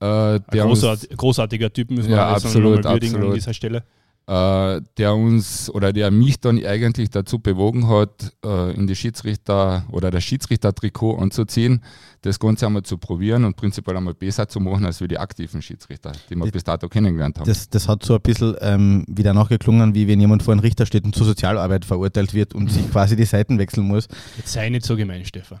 Äh, 0.00 0.40
Großart, 0.40 1.08
großartiger 1.16 1.72
Typ, 1.72 1.90
müssen 1.90 2.10
wir 2.10 2.16
ja, 2.16 2.28
absolut, 2.28 2.84
absolut. 2.84 3.24
an 3.24 3.34
dieser 3.34 3.54
Stelle 3.54 3.84
äh, 4.28 4.82
der 4.98 5.14
uns 5.14 5.70
oder 5.70 5.94
der 5.94 6.10
mich 6.10 6.38
dann 6.38 6.62
eigentlich 6.62 7.08
dazu 7.08 7.38
bewogen 7.38 7.88
hat, 7.88 8.34
äh, 8.44 8.74
in 8.74 8.86
die 8.86 8.94
Schiedsrichter 8.94 9.86
oder 9.90 10.10
das 10.10 10.22
Schiedsrichtertrikot 10.22 11.16
anzuziehen, 11.16 11.82
das 12.22 12.38
Ganze 12.38 12.66
einmal 12.66 12.82
zu 12.82 12.98
probieren 12.98 13.44
und 13.44 13.56
prinzipiell 13.56 13.96
einmal 13.96 14.14
besser 14.14 14.48
zu 14.48 14.60
machen 14.60 14.84
als 14.84 15.00
wir 15.00 15.08
die 15.08 15.18
aktiven 15.18 15.62
Schiedsrichter, 15.62 16.12
die 16.28 16.36
wir 16.36 16.44
das, 16.44 16.52
bis 16.52 16.64
dato 16.64 16.88
kennengelernt 16.88 17.38
haben. 17.38 17.46
Das, 17.46 17.68
das 17.68 17.88
hat 17.88 18.04
so 18.04 18.14
ein 18.14 18.20
bisschen 18.20 18.56
ähm, 18.60 19.04
wieder 19.08 19.34
nachgeklungen, 19.34 19.94
wie 19.94 20.08
wenn 20.08 20.20
jemand 20.20 20.42
vor 20.42 20.52
einem 20.52 20.60
Richter 20.60 20.86
steht 20.86 21.04
und 21.04 21.14
zur 21.14 21.26
Sozialarbeit 21.26 21.84
verurteilt 21.84 22.34
wird 22.34 22.54
und 22.54 22.70
sich 22.70 22.90
quasi 22.90 23.16
die 23.16 23.24
Seiten 23.24 23.58
wechseln 23.58 23.86
muss. 23.86 24.08
Jetzt 24.36 24.52
sei 24.52 24.68
nicht 24.68 24.84
so 24.84 24.96
gemein, 24.96 25.24
Stefan. 25.24 25.60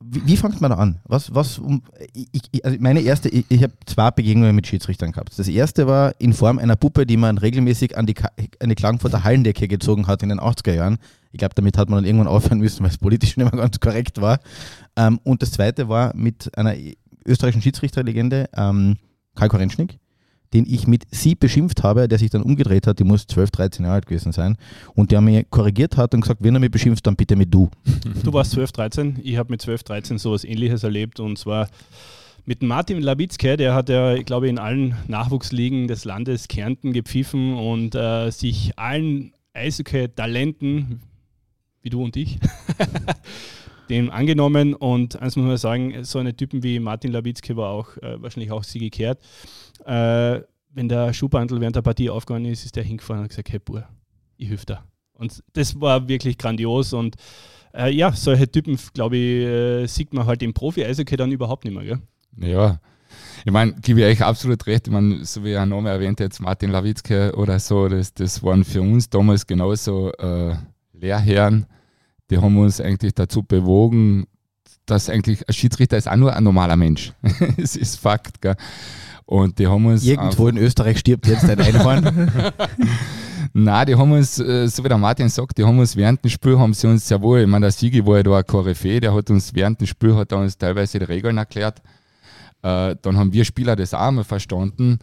wie, 0.00 0.26
wie 0.26 0.36
fängt 0.36 0.60
man 0.60 0.70
da 0.70 0.76
an? 0.78 1.00
Was, 1.04 1.34
was, 1.34 1.58
um, 1.58 1.82
ich, 2.12 2.64
also 2.64 2.76
meine 2.80 3.00
erste, 3.00 3.28
ich, 3.28 3.44
ich 3.48 3.62
habe 3.62 3.72
zwei 3.86 4.10
Begegnungen 4.10 4.54
mit 4.54 4.66
Schiedsrichtern 4.66 5.12
gehabt. 5.12 5.38
Das 5.38 5.48
erste 5.48 5.86
war 5.86 6.14
in 6.18 6.32
Form 6.32 6.58
einer 6.58 6.76
Puppe, 6.76 7.06
die 7.06 7.16
man 7.16 7.38
regelmäßig 7.38 7.96
an 7.96 8.06
die, 8.06 8.14
an 8.60 8.68
die 8.68 8.74
Klagenfurter 8.74 9.24
Hallendecke 9.24 9.68
gezogen 9.68 10.06
hat 10.06 10.22
in 10.22 10.30
den 10.30 10.40
80er 10.40 10.74
Jahren. 10.74 10.98
Ich 11.32 11.38
glaube, 11.38 11.54
damit 11.54 11.78
hat 11.78 11.88
man 11.88 11.98
dann 11.98 12.04
irgendwann 12.04 12.28
aufhören 12.28 12.58
müssen, 12.58 12.82
weil 12.82 12.90
es 12.90 12.98
politisch 12.98 13.36
nicht 13.36 13.50
mehr 13.50 13.60
ganz 13.60 13.80
korrekt 13.80 14.20
war. 14.20 14.40
Ähm, 14.96 15.18
und 15.24 15.42
das 15.42 15.52
zweite 15.52 15.88
war 15.88 16.14
mit 16.14 16.56
einer 16.56 16.74
österreichischen 17.26 17.62
Schiedsrichterlegende, 17.62 18.48
ähm, 18.54 18.96
Karl 19.34 19.48
Korenschnik, 19.48 19.98
den 20.52 20.66
ich 20.66 20.86
mit 20.86 21.04
sie 21.10 21.34
beschimpft 21.34 21.82
habe, 21.82 22.08
der 22.08 22.18
sich 22.18 22.30
dann 22.30 22.42
umgedreht 22.42 22.86
hat, 22.86 22.98
die 22.98 23.04
muss 23.04 23.26
12, 23.26 23.50
13 23.50 23.84
Jahre 23.84 23.96
alt 23.96 24.06
gewesen 24.06 24.32
sein, 24.32 24.56
und 24.94 25.10
der 25.10 25.20
mir 25.20 25.44
korrigiert 25.44 25.96
hat 25.96 26.14
und 26.14 26.20
gesagt, 26.20 26.42
wenn 26.42 26.54
er 26.54 26.60
mich 26.60 26.70
beschimpft, 26.70 27.06
dann 27.06 27.16
bitte 27.16 27.36
mit 27.36 27.52
du. 27.52 27.70
Du 28.22 28.32
warst 28.32 28.50
12, 28.52 28.72
13, 28.72 29.20
ich 29.22 29.38
habe 29.38 29.50
mit 29.50 29.62
12, 29.62 29.82
13 29.84 30.18
sowas 30.18 30.44
ähnliches 30.44 30.82
erlebt 30.82 31.20
und 31.20 31.38
zwar 31.38 31.68
mit 32.44 32.62
Martin 32.62 33.00
Labitzke, 33.00 33.56
der 33.56 33.74
hat 33.74 33.88
ja, 33.88 34.14
ich 34.14 34.26
glaube, 34.26 34.48
in 34.48 34.58
allen 34.58 34.96
Nachwuchsligen 35.06 35.86
des 35.86 36.04
Landes 36.04 36.48
Kärnten 36.48 36.92
gepfiffen 36.92 37.54
und 37.54 37.94
äh, 37.94 38.30
sich 38.30 38.72
allen 38.76 39.32
Eishockey-Talenten, 39.54 41.00
wie 41.82 41.90
du 41.90 42.02
und 42.02 42.16
ich, 42.16 42.38
dem 43.88 44.10
angenommen. 44.10 44.74
Und 44.74 45.20
eins 45.20 45.36
muss 45.36 45.46
man 45.46 45.56
sagen, 45.56 46.04
so 46.04 46.18
eine 46.18 46.34
Typen 46.36 46.62
wie 46.62 46.78
Martin 46.78 47.12
Labitzke 47.12 47.56
war 47.56 47.70
auch 47.70 47.96
äh, 47.98 48.20
wahrscheinlich 48.22 48.52
auch 48.52 48.64
sie 48.64 48.78
gekehrt. 48.78 49.20
Äh, 49.84 50.40
wenn 50.74 50.88
der 50.88 51.12
Schuhbandel 51.12 51.60
während 51.60 51.76
der 51.76 51.82
Partie 51.82 52.10
aufgegangen 52.10 52.50
ist, 52.50 52.64
ist 52.64 52.76
der 52.76 52.84
hingefahren 52.84 53.20
und 53.20 53.24
hat 53.24 53.30
gesagt, 53.30 53.52
hey 53.52 53.58
Bur, 53.58 53.84
ich 54.36 54.48
hilf 54.48 54.64
da. 54.64 54.84
Und 55.14 55.42
das 55.52 55.80
war 55.80 56.08
wirklich 56.08 56.38
grandios 56.38 56.92
und 56.92 57.16
äh, 57.74 57.90
ja, 57.90 58.12
solche 58.12 58.50
Typen, 58.50 58.78
glaube 58.94 59.16
ich, 59.16 59.44
äh, 59.44 59.86
sieht 59.86 60.12
man 60.12 60.26
halt 60.26 60.42
im 60.42 60.52
Profi-Eishockey 60.52 61.16
dann 61.16 61.32
überhaupt 61.32 61.64
nicht 61.64 61.74
mehr. 61.74 61.84
Gell? 61.84 62.00
Ja, 62.50 62.80
ich 63.44 63.52
meine, 63.52 63.74
gebe 63.74 64.00
ich 64.00 64.06
euch 64.06 64.22
absolut 64.22 64.66
recht. 64.66 64.86
Ich 64.86 64.92
meine, 64.92 65.24
so 65.24 65.44
wie 65.44 65.56
ein 65.56 65.68
Name 65.68 65.90
erwähnt, 65.90 66.20
jetzt 66.20 66.40
Martin 66.40 66.70
Lawitzke 66.70 67.34
oder 67.36 67.58
so, 67.58 67.88
das, 67.88 68.14
das 68.14 68.42
waren 68.42 68.64
für 68.64 68.80
uns 68.80 69.10
damals 69.10 69.46
genauso 69.46 70.12
äh, 70.12 70.54
Lehrherren. 71.02 71.66
Die 72.30 72.38
haben 72.38 72.56
uns 72.56 72.80
eigentlich 72.80 73.14
dazu 73.14 73.42
bewogen, 73.42 74.24
dass 74.86 75.10
eigentlich 75.10 75.46
ein 75.48 75.52
Schiedsrichter 75.52 75.98
ist 75.98 76.08
auch 76.08 76.16
nur 76.16 76.34
ein 76.34 76.44
normaler 76.44 76.76
Mensch. 76.76 77.12
Es 77.56 77.76
ist 77.76 78.00
Fakt, 78.00 78.40
gell? 78.40 78.56
Und 79.26 79.58
die 79.58 79.66
haben 79.66 79.84
uns. 79.86 80.04
Irgendwo 80.04 80.48
in 80.48 80.56
Österreich 80.56 80.98
stirbt 80.98 81.26
jetzt 81.26 81.44
ein 81.44 81.60
Einhorn. 81.60 82.30
Nein, 83.54 83.86
die 83.86 83.94
haben 83.94 84.12
uns, 84.12 84.38
äh, 84.38 84.66
so 84.66 84.82
wie 84.82 84.88
der 84.88 84.98
Martin 84.98 85.28
sagt, 85.28 85.58
die 85.58 85.64
haben 85.64 85.78
uns 85.78 85.94
während 85.94 86.24
dem 86.24 86.30
Spiel, 86.30 86.58
haben 86.58 86.72
sie 86.72 86.86
uns 86.86 87.06
sehr 87.06 87.20
wohl, 87.20 87.40
ich 87.40 87.46
meine, 87.46 87.66
der 87.66 87.72
Sigi 87.72 88.04
war 88.04 88.16
ja 88.16 88.22
da 88.22 88.38
ein 88.38 88.46
Koryphäe, 88.46 89.00
der 89.00 89.12
hat 89.12 89.28
uns 89.30 89.54
während 89.54 89.80
dem 89.80 89.86
Spiel, 89.86 90.14
hat 90.16 90.32
er 90.32 90.38
uns 90.38 90.56
teilweise 90.56 90.98
die 90.98 91.04
Regeln 91.04 91.36
erklärt. 91.36 91.82
Äh, 92.62 92.96
dann 93.02 93.16
haben 93.16 93.32
wir 93.32 93.44
Spieler 93.44 93.76
das 93.76 93.92
auch 93.92 94.10
mal 94.10 94.24
verstanden. 94.24 95.00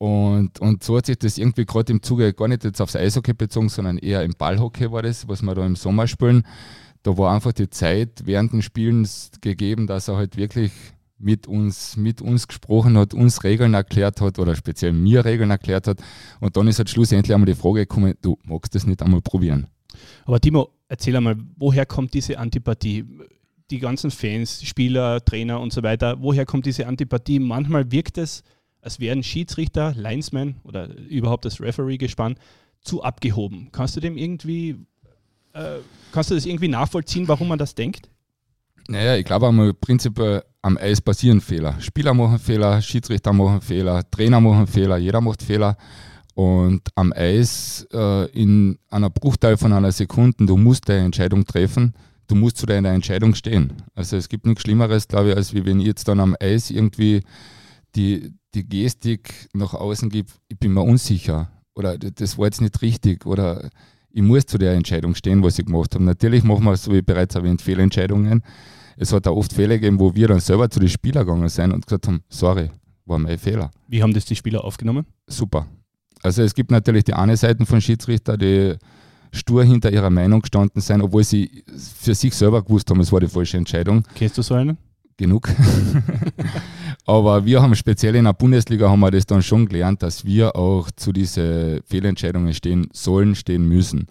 Und, 0.00 0.58
und 0.60 0.82
so 0.82 0.96
hat 0.96 1.04
sich 1.04 1.18
das 1.18 1.36
irgendwie 1.36 1.66
gerade 1.66 1.92
im 1.92 2.02
Zuge 2.02 2.32
gar 2.32 2.48
nicht 2.48 2.64
jetzt 2.64 2.80
aufs 2.80 2.96
Eishockey 2.96 3.34
bezogen, 3.34 3.68
sondern 3.68 3.98
eher 3.98 4.24
im 4.24 4.32
Ballhockey 4.32 4.90
war 4.90 5.02
das, 5.02 5.28
was 5.28 5.42
wir 5.42 5.54
da 5.54 5.66
im 5.66 5.76
Sommer 5.76 6.06
spielen. 6.06 6.46
Da 7.02 7.18
war 7.18 7.34
einfach 7.34 7.52
die 7.52 7.68
Zeit 7.68 8.22
während 8.24 8.54
den 8.54 8.62
Spielen 8.62 9.06
gegeben, 9.42 9.86
dass 9.86 10.08
er 10.08 10.16
halt 10.16 10.38
wirklich 10.38 10.72
mit 11.18 11.46
uns, 11.46 11.98
mit 11.98 12.22
uns 12.22 12.48
gesprochen 12.48 12.96
hat, 12.96 13.12
uns 13.12 13.44
Regeln 13.44 13.74
erklärt 13.74 14.22
hat 14.22 14.38
oder 14.38 14.56
speziell 14.56 14.94
mir 14.94 15.26
Regeln 15.26 15.50
erklärt 15.50 15.86
hat. 15.86 16.00
Und 16.40 16.56
dann 16.56 16.66
ist 16.66 16.78
halt 16.78 16.88
schlussendlich 16.88 17.34
einmal 17.34 17.52
die 17.52 17.54
Frage 17.54 17.80
gekommen, 17.80 18.14
du 18.22 18.38
magst 18.44 18.74
das 18.74 18.86
nicht 18.86 19.02
einmal 19.02 19.20
probieren. 19.20 19.66
Aber 20.24 20.40
Timo, 20.40 20.70
erzähl 20.88 21.14
einmal, 21.14 21.36
woher 21.58 21.84
kommt 21.84 22.14
diese 22.14 22.38
Antipathie? 22.38 23.04
Die 23.70 23.78
ganzen 23.78 24.10
Fans, 24.10 24.62
Spieler, 24.62 25.22
Trainer 25.22 25.60
und 25.60 25.74
so 25.74 25.82
weiter, 25.82 26.16
woher 26.22 26.46
kommt 26.46 26.64
diese 26.64 26.86
Antipathie? 26.86 27.38
Manchmal 27.38 27.92
wirkt 27.92 28.16
es, 28.16 28.42
als 28.82 29.00
wären 29.00 29.22
Schiedsrichter, 29.22 29.94
Linesman 29.96 30.56
oder 30.64 30.94
überhaupt 30.96 31.44
das 31.44 31.60
Referee 31.60 31.98
gespannt, 31.98 32.38
zu 32.80 33.02
abgehoben. 33.02 33.68
Kannst 33.72 33.96
du 33.96 34.00
dem 34.00 34.16
irgendwie, 34.16 34.76
äh, 35.52 35.78
kannst 36.12 36.30
du 36.30 36.34
das 36.34 36.46
irgendwie 36.46 36.68
nachvollziehen, 36.68 37.28
warum 37.28 37.48
man 37.48 37.58
das 37.58 37.74
denkt? 37.74 38.08
Naja, 38.88 39.16
ich 39.16 39.24
glaube 39.24 39.48
einmal 39.48 39.74
prinzipiell 39.74 40.42
am 40.62 40.76
Eis 40.76 41.00
passieren 41.00 41.40
Fehler. 41.40 41.80
Spieler 41.80 42.14
machen 42.14 42.38
Fehler, 42.38 42.80
Schiedsrichter 42.82 43.32
machen 43.32 43.60
Fehler, 43.60 44.02
Trainer 44.10 44.40
machen 44.40 44.66
Fehler, 44.66 44.96
jeder 44.96 45.20
macht 45.20 45.42
Fehler. 45.42 45.76
Und 46.34 46.82
am 46.94 47.12
Eis 47.12 47.86
äh, 47.92 48.30
in 48.30 48.78
einer 48.88 49.10
Bruchteil 49.10 49.56
von 49.56 49.72
einer 49.72 49.92
Sekunde, 49.92 50.46
du 50.46 50.56
musst 50.56 50.88
deine 50.88 51.04
Entscheidung 51.04 51.44
treffen, 51.44 51.94
du 52.28 52.34
musst 52.34 52.56
zu 52.56 52.66
deiner 52.66 52.90
Entscheidung 52.90 53.34
stehen. 53.34 53.74
Also 53.94 54.16
es 54.16 54.28
gibt 54.28 54.46
nichts 54.46 54.62
Schlimmeres, 54.62 55.08
glaube 55.08 55.30
ich, 55.30 55.36
als 55.36 55.54
wie 55.54 55.64
wenn 55.64 55.80
ich 55.80 55.86
jetzt 55.86 56.08
dann 56.08 56.20
am 56.20 56.36
Eis 56.40 56.70
irgendwie 56.70 57.22
die, 57.96 58.32
die 58.54 58.68
Gestik 58.68 59.48
nach 59.52 59.74
außen 59.74 60.08
gebe, 60.08 60.30
ich 60.48 60.58
bin 60.58 60.72
mir 60.72 60.82
unsicher 60.82 61.50
oder 61.74 61.98
das 61.98 62.38
war 62.38 62.46
jetzt 62.46 62.60
nicht 62.60 62.82
richtig 62.82 63.26
oder 63.26 63.70
ich 64.12 64.22
muss 64.22 64.46
zu 64.46 64.58
der 64.58 64.74
Entscheidung 64.74 65.14
stehen, 65.14 65.42
was 65.42 65.58
ich 65.58 65.66
gemacht 65.66 65.94
habe. 65.94 66.04
Natürlich 66.04 66.42
machen 66.42 66.64
wir, 66.64 66.76
so 66.76 66.92
wie 66.92 67.02
bereits 67.02 67.34
erwähnt, 67.34 67.62
Fehlentscheidungen. 67.62 68.42
Es 68.96 69.12
hat 69.12 69.26
auch 69.28 69.36
oft 69.36 69.52
Fehler 69.52 69.76
gegeben, 69.76 70.00
wo 70.00 70.14
wir 70.14 70.28
dann 70.28 70.40
selber 70.40 70.68
zu 70.68 70.80
den 70.80 70.88
Spielern 70.88 71.24
gegangen 71.24 71.48
sind 71.48 71.72
und 71.72 71.86
gesagt 71.86 72.08
haben, 72.08 72.22
sorry, 72.28 72.70
war 73.06 73.18
mein 73.18 73.38
Fehler. 73.38 73.70
Wie 73.88 74.02
haben 74.02 74.12
das 74.12 74.24
die 74.24 74.36
Spieler 74.36 74.64
aufgenommen? 74.64 75.06
Super. 75.26 75.66
Also 76.22 76.42
es 76.42 76.54
gibt 76.54 76.70
natürlich 76.70 77.04
die 77.04 77.14
eine 77.14 77.36
Seite 77.36 77.64
von 77.64 77.80
Schiedsrichter, 77.80 78.36
die 78.36 78.74
stur 79.32 79.64
hinter 79.64 79.92
ihrer 79.92 80.10
Meinung 80.10 80.42
gestanden 80.42 80.82
sind, 80.82 81.00
obwohl 81.02 81.24
sie 81.24 81.64
für 81.76 82.14
sich 82.14 82.34
selber 82.34 82.62
gewusst 82.62 82.90
haben, 82.90 83.00
es 83.00 83.12
war 83.12 83.20
die 83.20 83.28
falsche 83.28 83.56
Entscheidung. 83.56 84.02
Kennst 84.14 84.36
du 84.36 84.42
so 84.42 84.54
einen? 84.54 84.76
Genug. 85.20 85.50
Aber 87.06 87.44
wir 87.44 87.60
haben 87.60 87.74
speziell 87.74 88.14
in 88.14 88.24
der 88.24 88.32
Bundesliga 88.32 88.88
haben 88.88 89.00
wir 89.00 89.10
das 89.10 89.26
dann 89.26 89.42
schon 89.42 89.66
gelernt, 89.66 90.02
dass 90.02 90.24
wir 90.24 90.56
auch 90.56 90.90
zu 90.96 91.12
diesen 91.12 91.82
Fehlentscheidungen 91.84 92.54
stehen 92.54 92.88
sollen, 92.94 93.34
stehen 93.34 93.68
müssen. 93.68 94.06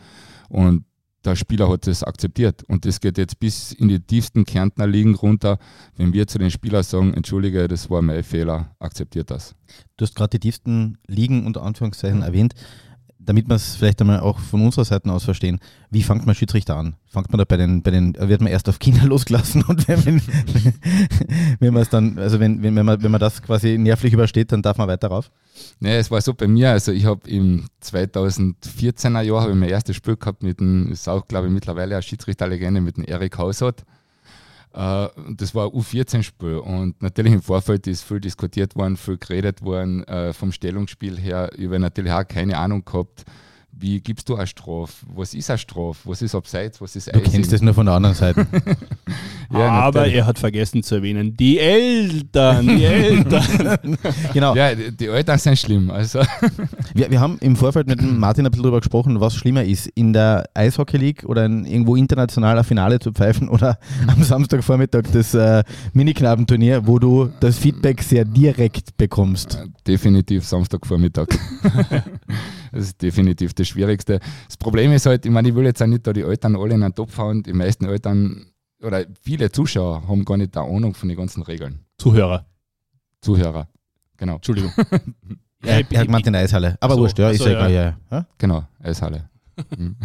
Und 0.49 0.85
der 1.25 1.35
Spieler 1.35 1.67
hat 1.67 1.87
das 1.87 2.03
akzeptiert. 2.03 2.63
Und 2.67 2.85
das 2.85 2.99
geht 2.99 3.17
jetzt 3.17 3.39
bis 3.39 3.71
in 3.71 3.87
die 3.87 3.99
tiefsten 3.99 4.45
Kärntner 4.45 4.85
Ligen 4.85 5.15
runter. 5.15 5.57
Wenn 5.95 6.13
wir 6.13 6.27
zu 6.27 6.37
den 6.37 6.51
Spielern 6.51 6.83
sagen, 6.83 7.15
entschuldige, 7.15 7.67
das 7.67 7.89
war 7.89 8.03
mein 8.03 8.21
Fehler, 8.21 8.75
akzeptiert 8.77 9.31
das. 9.31 9.55
Du 9.97 10.05
hast 10.05 10.13
gerade 10.13 10.37
die 10.37 10.39
tiefsten 10.39 10.99
Ligen 11.07 11.47
unter 11.47 11.63
Anführungszeichen 11.63 12.21
erwähnt 12.21 12.53
damit 13.29 13.47
wir 13.47 13.57
es 13.57 13.75
vielleicht 13.75 14.01
einmal 14.01 14.21
auch 14.21 14.39
von 14.39 14.65
unserer 14.65 14.85
Seite 14.85 15.11
aus 15.11 15.23
verstehen, 15.23 15.59
wie 15.91 16.01
fängt 16.01 16.25
man 16.25 16.33
Schiedsrichter 16.33 16.75
an? 16.75 16.95
Fängt 17.05 17.31
man 17.31 17.37
da 17.37 17.45
bei 17.45 17.57
den, 17.57 17.83
bei 17.83 17.91
den, 17.91 18.15
wird 18.17 18.41
man 18.41 18.51
erst 18.51 18.67
auf 18.67 18.79
Kinder 18.79 19.03
losgelassen 19.05 19.61
und 19.67 19.87
wenn, 19.87 20.03
wenn, 20.03 20.21
wenn 21.59 21.73
man 21.75 21.83
es 21.83 21.89
dann, 21.89 22.17
also 22.17 22.39
wenn, 22.39 22.63
wenn, 22.63 22.73
man, 22.73 23.03
wenn 23.03 23.11
man 23.11 23.19
das 23.19 23.43
quasi 23.43 23.77
nervlich 23.77 24.13
übersteht, 24.13 24.51
dann 24.51 24.63
darf 24.63 24.79
man 24.79 24.87
weiter 24.87 25.09
rauf? 25.09 25.29
Nee, 25.79 25.97
es 25.97 26.09
war 26.09 26.19
so 26.21 26.33
bei 26.33 26.47
mir, 26.47 26.71
also 26.71 26.91
ich 26.91 27.05
habe 27.05 27.29
im 27.29 27.65
2014er 27.83 29.21
Jahr 29.21 29.41
habe 29.41 29.51
ich 29.51 29.57
mein 29.57 29.69
erstes 29.69 29.95
Spiel 29.95 30.15
gehabt 30.15 30.41
mit 30.41 30.59
dem, 30.59 30.91
ist 30.91 31.07
auch 31.07 31.27
glaube 31.27 31.45
ich 31.49 31.53
mittlerweile 31.53 31.93
eine 31.93 32.01
Schiedsrichterlegende, 32.01 32.81
mit 32.81 32.97
dem 32.97 33.03
Erik 33.03 33.37
Hausert. 33.37 33.85
Äh, 34.73 35.07
das 35.35 35.55
war 35.55 35.65
ein 35.65 35.71
U14-Spiel 35.71 36.57
und 36.57 37.01
natürlich 37.01 37.33
im 37.33 37.41
Vorfeld 37.41 37.87
ist 37.87 38.03
viel 38.03 38.19
diskutiert 38.19 38.75
worden, 38.75 38.97
viel 38.97 39.17
geredet 39.17 39.61
worden 39.63 40.03
äh, 40.07 40.33
vom 40.33 40.51
Stellungsspiel 40.51 41.17
her. 41.19 41.49
Ich 41.57 41.65
habe 41.65 41.79
natürlich 41.79 42.11
auch 42.11 42.27
keine 42.27 42.57
Ahnung 42.57 42.85
gehabt, 42.85 43.25
wie 43.71 44.01
gibst 44.01 44.27
du 44.27 44.35
eine 44.35 44.45
Strafe? 44.47 45.05
Was 45.15 45.33
ist 45.33 45.49
eine 45.49 45.57
Strafe? 45.57 45.99
Was 46.03 46.21
ist 46.21 46.35
Abseits? 46.35 46.81
Was 46.81 46.95
ist 46.95 47.07
Du 47.07 47.19
Icing? 47.19 47.31
kennst 47.31 47.53
das 47.53 47.61
nur 47.61 47.73
von 47.73 47.85
der 47.85 47.95
anderen 47.95 48.15
Seite. 48.15 48.45
ja, 49.51 49.69
Aber 49.69 50.07
er 50.07 50.25
hat 50.25 50.37
vergessen 50.37 50.83
zu 50.83 50.95
erwähnen, 50.95 51.35
die 51.35 51.59
Eltern, 51.59 52.67
die 52.67 52.83
Eltern. 52.85 53.97
genau. 54.33 54.55
Ja, 54.55 54.75
die, 54.75 54.95
die 54.95 55.07
Eltern 55.07 55.39
sind 55.39 55.57
schlimm. 55.57 55.89
Also. 55.89 56.19
wir, 56.93 57.09
wir 57.09 57.19
haben 57.19 57.37
im 57.39 57.55
Vorfeld 57.55 57.87
mit 57.87 58.01
Martin 58.01 58.45
ein 58.45 58.51
bisschen 58.51 58.63
darüber 58.63 58.79
gesprochen, 58.79 59.19
was 59.19 59.35
schlimmer 59.35 59.63
ist, 59.63 59.87
in 59.87 60.13
der 60.13 60.49
Eishockey 60.53 60.97
League 60.97 61.23
oder 61.25 61.45
in 61.45 61.65
irgendwo 61.65 61.95
internationaler 61.95 62.63
Finale 62.63 62.99
zu 62.99 63.11
pfeifen 63.11 63.49
oder 63.49 63.79
am 64.07 64.21
Samstagvormittag 64.21 65.03
das 65.11 65.33
äh, 65.33 65.63
Miniknabenturnier, 65.93 66.85
wo 66.85 66.99
du 66.99 67.31
das 67.39 67.57
Feedback 67.57 68.03
sehr 68.03 68.25
direkt 68.25 68.97
bekommst. 68.97 69.63
Definitiv 69.87 70.45
Samstagvormittag. 70.45 71.27
Das 72.71 72.83
ist 72.83 73.01
definitiv 73.01 73.53
das 73.53 73.67
Schwierigste. 73.67 74.19
Das 74.47 74.57
Problem 74.57 74.91
ist 74.91 75.05
halt, 75.05 75.25
ich 75.25 75.31
meine, 75.31 75.49
ich 75.49 75.55
will 75.55 75.65
jetzt 75.65 75.81
auch 75.81 75.87
nicht 75.87 76.05
da 76.05 76.13
die 76.13 76.21
Eltern 76.21 76.55
alle 76.55 76.75
in 76.75 76.83
einen 76.83 76.93
Topf 76.93 77.17
hauen. 77.17 77.43
Die 77.43 77.53
meisten 77.53 77.85
Eltern 77.85 78.45
oder 78.81 79.05
viele 79.21 79.51
Zuschauer 79.51 80.07
haben 80.07 80.25
gar 80.25 80.37
nicht 80.37 80.55
eine 80.55 80.67
Ahnung 80.67 80.93
von 80.93 81.09
den 81.09 81.17
ganzen 81.17 81.43
Regeln. 81.43 81.79
Zuhörer. 81.97 82.45
Zuhörer, 83.21 83.67
genau. 84.17 84.35
Entschuldigung. 84.35 84.71
ja, 85.63 85.79
er 85.79 85.99
hat 85.99 86.05
gemeint 86.05 86.27
in 86.27 86.33
der 86.33 86.43
Eishalle. 86.43 86.77
Aber 86.79 86.95
so, 86.95 87.01
wurscht, 87.01 87.19
ja, 87.19 87.29
ist 87.29 87.45
ja, 87.45 87.67
ja. 87.67 87.97
ja. 88.11 88.25
Genau, 88.37 88.63
Eishalle. 88.81 89.29
Mhm. 89.77 89.97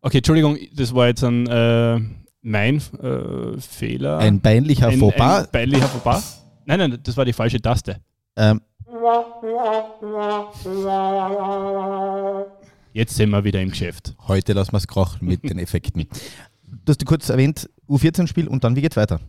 okay, 0.00 0.16
Entschuldigung, 0.16 0.58
das 0.74 0.92
war 0.92 1.06
jetzt 1.06 1.22
ein 1.22 1.46
äh, 1.46 2.00
mein 2.42 2.76
äh, 3.00 3.60
Fehler. 3.60 4.18
Ein 4.18 4.40
peinlicher 4.40 4.90
Fauxpas. 4.90 5.44
Ein 5.44 5.52
peinlicher 5.52 5.86
Fauxpas. 5.86 6.44
Nein, 6.64 6.78
nein, 6.80 6.98
das 7.00 7.16
war 7.16 7.24
die 7.24 7.32
falsche 7.32 7.60
Taste. 7.62 8.00
Ähm, 8.36 8.60
Jetzt 12.92 13.16
sind 13.16 13.30
wir 13.30 13.44
wieder 13.44 13.60
im 13.60 13.70
Geschäft. 13.70 14.14
Heute 14.26 14.52
lassen 14.54 14.72
wir 14.72 14.78
es 14.78 14.86
krachen 14.86 15.28
mit 15.28 15.48
den 15.48 15.58
Effekten. 15.58 16.08
Du 16.88 16.92
hast 16.92 17.04
kurz 17.04 17.28
erwähnt, 17.28 17.68
U14-Spiel 17.86 18.48
und 18.48 18.64
dann, 18.64 18.74
wie 18.74 18.80
geht's 18.80 18.96
weiter? 18.96 19.20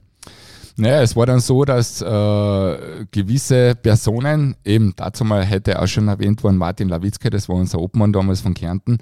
Naja, 0.77 1.01
es 1.01 1.17
war 1.17 1.25
dann 1.25 1.41
so, 1.41 1.65
dass 1.65 2.01
äh, 2.01 3.05
gewisse 3.11 3.75
Personen, 3.75 4.55
eben 4.63 4.93
dazu 4.95 5.25
mal 5.25 5.43
hätte 5.43 5.81
auch 5.81 5.87
schon 5.87 6.07
erwähnt 6.07 6.41
worden, 6.41 6.55
Martin 6.55 6.87
Lawitzke, 6.87 7.29
das 7.29 7.49
war 7.49 7.57
unser 7.57 7.79
Obmann 7.79 8.13
damals 8.13 8.39
von 8.39 8.53
Kärnten, 8.53 8.99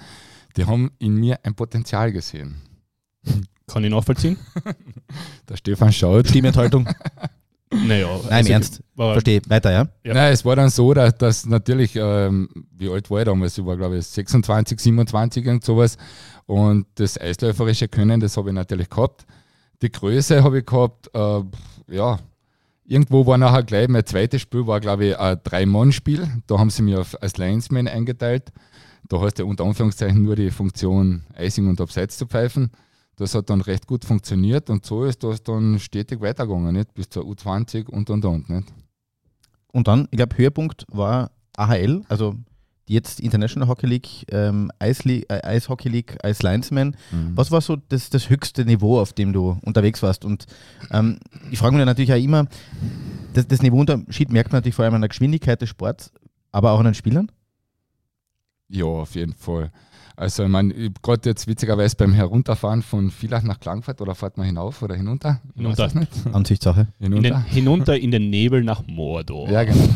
die 0.55 0.65
haben 0.65 0.89
in 0.97 1.17
mir 1.17 1.37
ein 1.43 1.53
Potenzial 1.53 2.11
gesehen. 2.11 2.63
Kann 3.67 3.83
ich 3.83 3.91
nachvollziehen? 3.91 4.37
Der 5.49 5.57
Stefan 5.57 5.93
schaut. 5.93 6.27
Stimmenthaltung. 6.27 6.89
Naja, 7.69 8.07
Nein, 8.23 8.31
also, 8.31 8.51
ernst. 8.53 8.83
Verstehe. 8.95 9.41
Weiter, 9.47 9.71
ja? 9.71 9.87
ja? 10.03 10.13
Nein, 10.13 10.33
es 10.33 10.45
war 10.45 10.55
dann 10.55 10.69
so, 10.69 10.93
dass, 10.93 11.17
dass 11.17 11.45
natürlich, 11.45 11.95
ähm, 11.95 12.49
wie 12.71 12.89
alt 12.89 13.09
war 13.09 13.19
ich 13.19 13.25
damals? 13.25 13.57
Ich 13.57 13.65
war, 13.65 13.75
glaube 13.75 13.97
ich, 13.97 14.05
26, 14.07 14.79
27 14.79 15.47
und 15.47 15.63
sowas. 15.63 15.97
Und 16.45 16.87
das 16.95 17.19
eisläuferische 17.19 17.89
Können, 17.89 18.21
das 18.21 18.37
habe 18.37 18.49
ich 18.49 18.55
natürlich 18.55 18.89
gehabt. 18.89 19.25
Die 19.81 19.91
Größe 19.91 20.43
habe 20.43 20.59
ich 20.59 20.65
gehabt, 20.65 21.09
äh, 21.13 21.41
ja. 21.95 22.19
Irgendwo 22.89 23.25
war 23.25 23.37
nachher 23.37 23.63
gleich, 23.63 23.89
mein 23.89 24.05
zweites 24.05 24.41
Spiel 24.41 24.65
war, 24.65 24.79
glaube 24.79 25.07
ich, 25.07 25.19
ein 25.19 25.37
Drei-Mann-Spiel. 25.43 26.25
Da 26.47 26.57
haben 26.57 26.69
sie 26.69 26.83
mich 26.83 26.95
auf, 26.95 27.21
als 27.21 27.37
Linesman 27.37 27.89
eingeteilt. 27.89 28.53
Da 29.09 29.19
hast 29.19 29.39
du 29.39 29.45
unter 29.45 29.65
Anführungszeichen 29.65 30.23
nur 30.23 30.37
die 30.37 30.51
Funktion, 30.51 31.23
Icing 31.37 31.67
und 31.67 31.81
Abseits 31.81 32.17
zu 32.17 32.25
pfeifen. 32.27 32.71
Das 33.17 33.33
hat 33.35 33.49
dann 33.49 33.61
recht 33.61 33.87
gut 33.87 34.05
funktioniert 34.05 34.69
und 34.69 34.85
so 34.85 35.03
ist 35.03 35.23
das 35.23 35.43
dann 35.43 35.79
stetig 35.79 36.21
weitergegangen, 36.21 36.73
nicht? 36.73 36.93
bis 36.93 37.09
zur 37.09 37.23
U20 37.23 37.89
und 37.89 38.09
und 38.09 38.23
und. 38.23 38.49
Nicht? 38.49 38.73
Und 39.71 39.87
dann, 39.87 40.07
ich 40.11 40.17
glaube, 40.17 40.37
Höhepunkt 40.37 40.85
war 40.89 41.31
AHL, 41.55 42.03
also 42.09 42.35
jetzt 42.87 43.19
International 43.19 43.67
Hockey 43.67 43.87
League, 43.87 44.25
ähm, 44.31 44.71
Eis, 44.79 45.05
äh, 45.05 45.23
Eishockey 45.27 45.89
League 45.89 46.17
als 46.23 46.41
Linesman. 46.41 46.95
Mhm. 47.11 47.31
Was 47.35 47.51
war 47.51 47.61
so 47.61 47.75
das, 47.75 48.09
das 48.09 48.29
höchste 48.29 48.65
Niveau, 48.65 48.99
auf 48.99 49.13
dem 49.13 49.33
du 49.33 49.57
unterwegs 49.63 50.01
warst? 50.01 50.23
Und 50.23 50.45
ähm, 50.91 51.19
ich 51.51 51.59
frage 51.59 51.75
mich 51.75 51.85
natürlich 51.85 52.13
auch 52.13 52.23
immer, 52.23 52.45
das, 53.33 53.47
das 53.47 53.61
Niveauunterschied 53.61 54.31
merkt 54.31 54.51
man 54.51 54.59
natürlich 54.59 54.75
vor 54.75 54.85
allem 54.85 54.95
an 54.95 55.01
der 55.01 55.09
Geschwindigkeit 55.09 55.61
des 55.61 55.69
Sports, 55.69 56.11
aber 56.51 56.71
auch 56.71 56.79
an 56.79 56.85
den 56.85 56.93
Spielern? 56.93 57.31
Ja, 58.69 58.85
auf 58.85 59.15
jeden 59.15 59.33
Fall. 59.33 59.71
Also 60.17 60.43
ich 60.43 60.49
meine, 60.49 60.73
gerade 61.03 61.29
jetzt 61.29 61.47
witzigerweise 61.47 61.95
beim 61.95 62.11
Herunterfahren 62.11 62.81
von 62.81 63.11
Villach 63.11 63.43
nach 63.43 63.59
Klangfurt 63.59 64.01
oder 64.01 64.15
fährt 64.15 64.35
man 64.35 64.47
hinauf 64.47 64.81
oder 64.81 64.95
hinunter? 64.95 65.41
Hinunter. 65.55 65.91
Ansichtssache. 66.33 66.87
Hinunter. 66.99 67.27
In 67.27 67.33
den, 67.33 67.43
hinunter 67.43 67.97
in 67.97 68.11
den 68.11 68.29
Nebel 68.31 68.63
nach 68.63 68.85
Mordor. 68.87 69.47
Ja, 69.47 69.63
genau. 69.63 69.87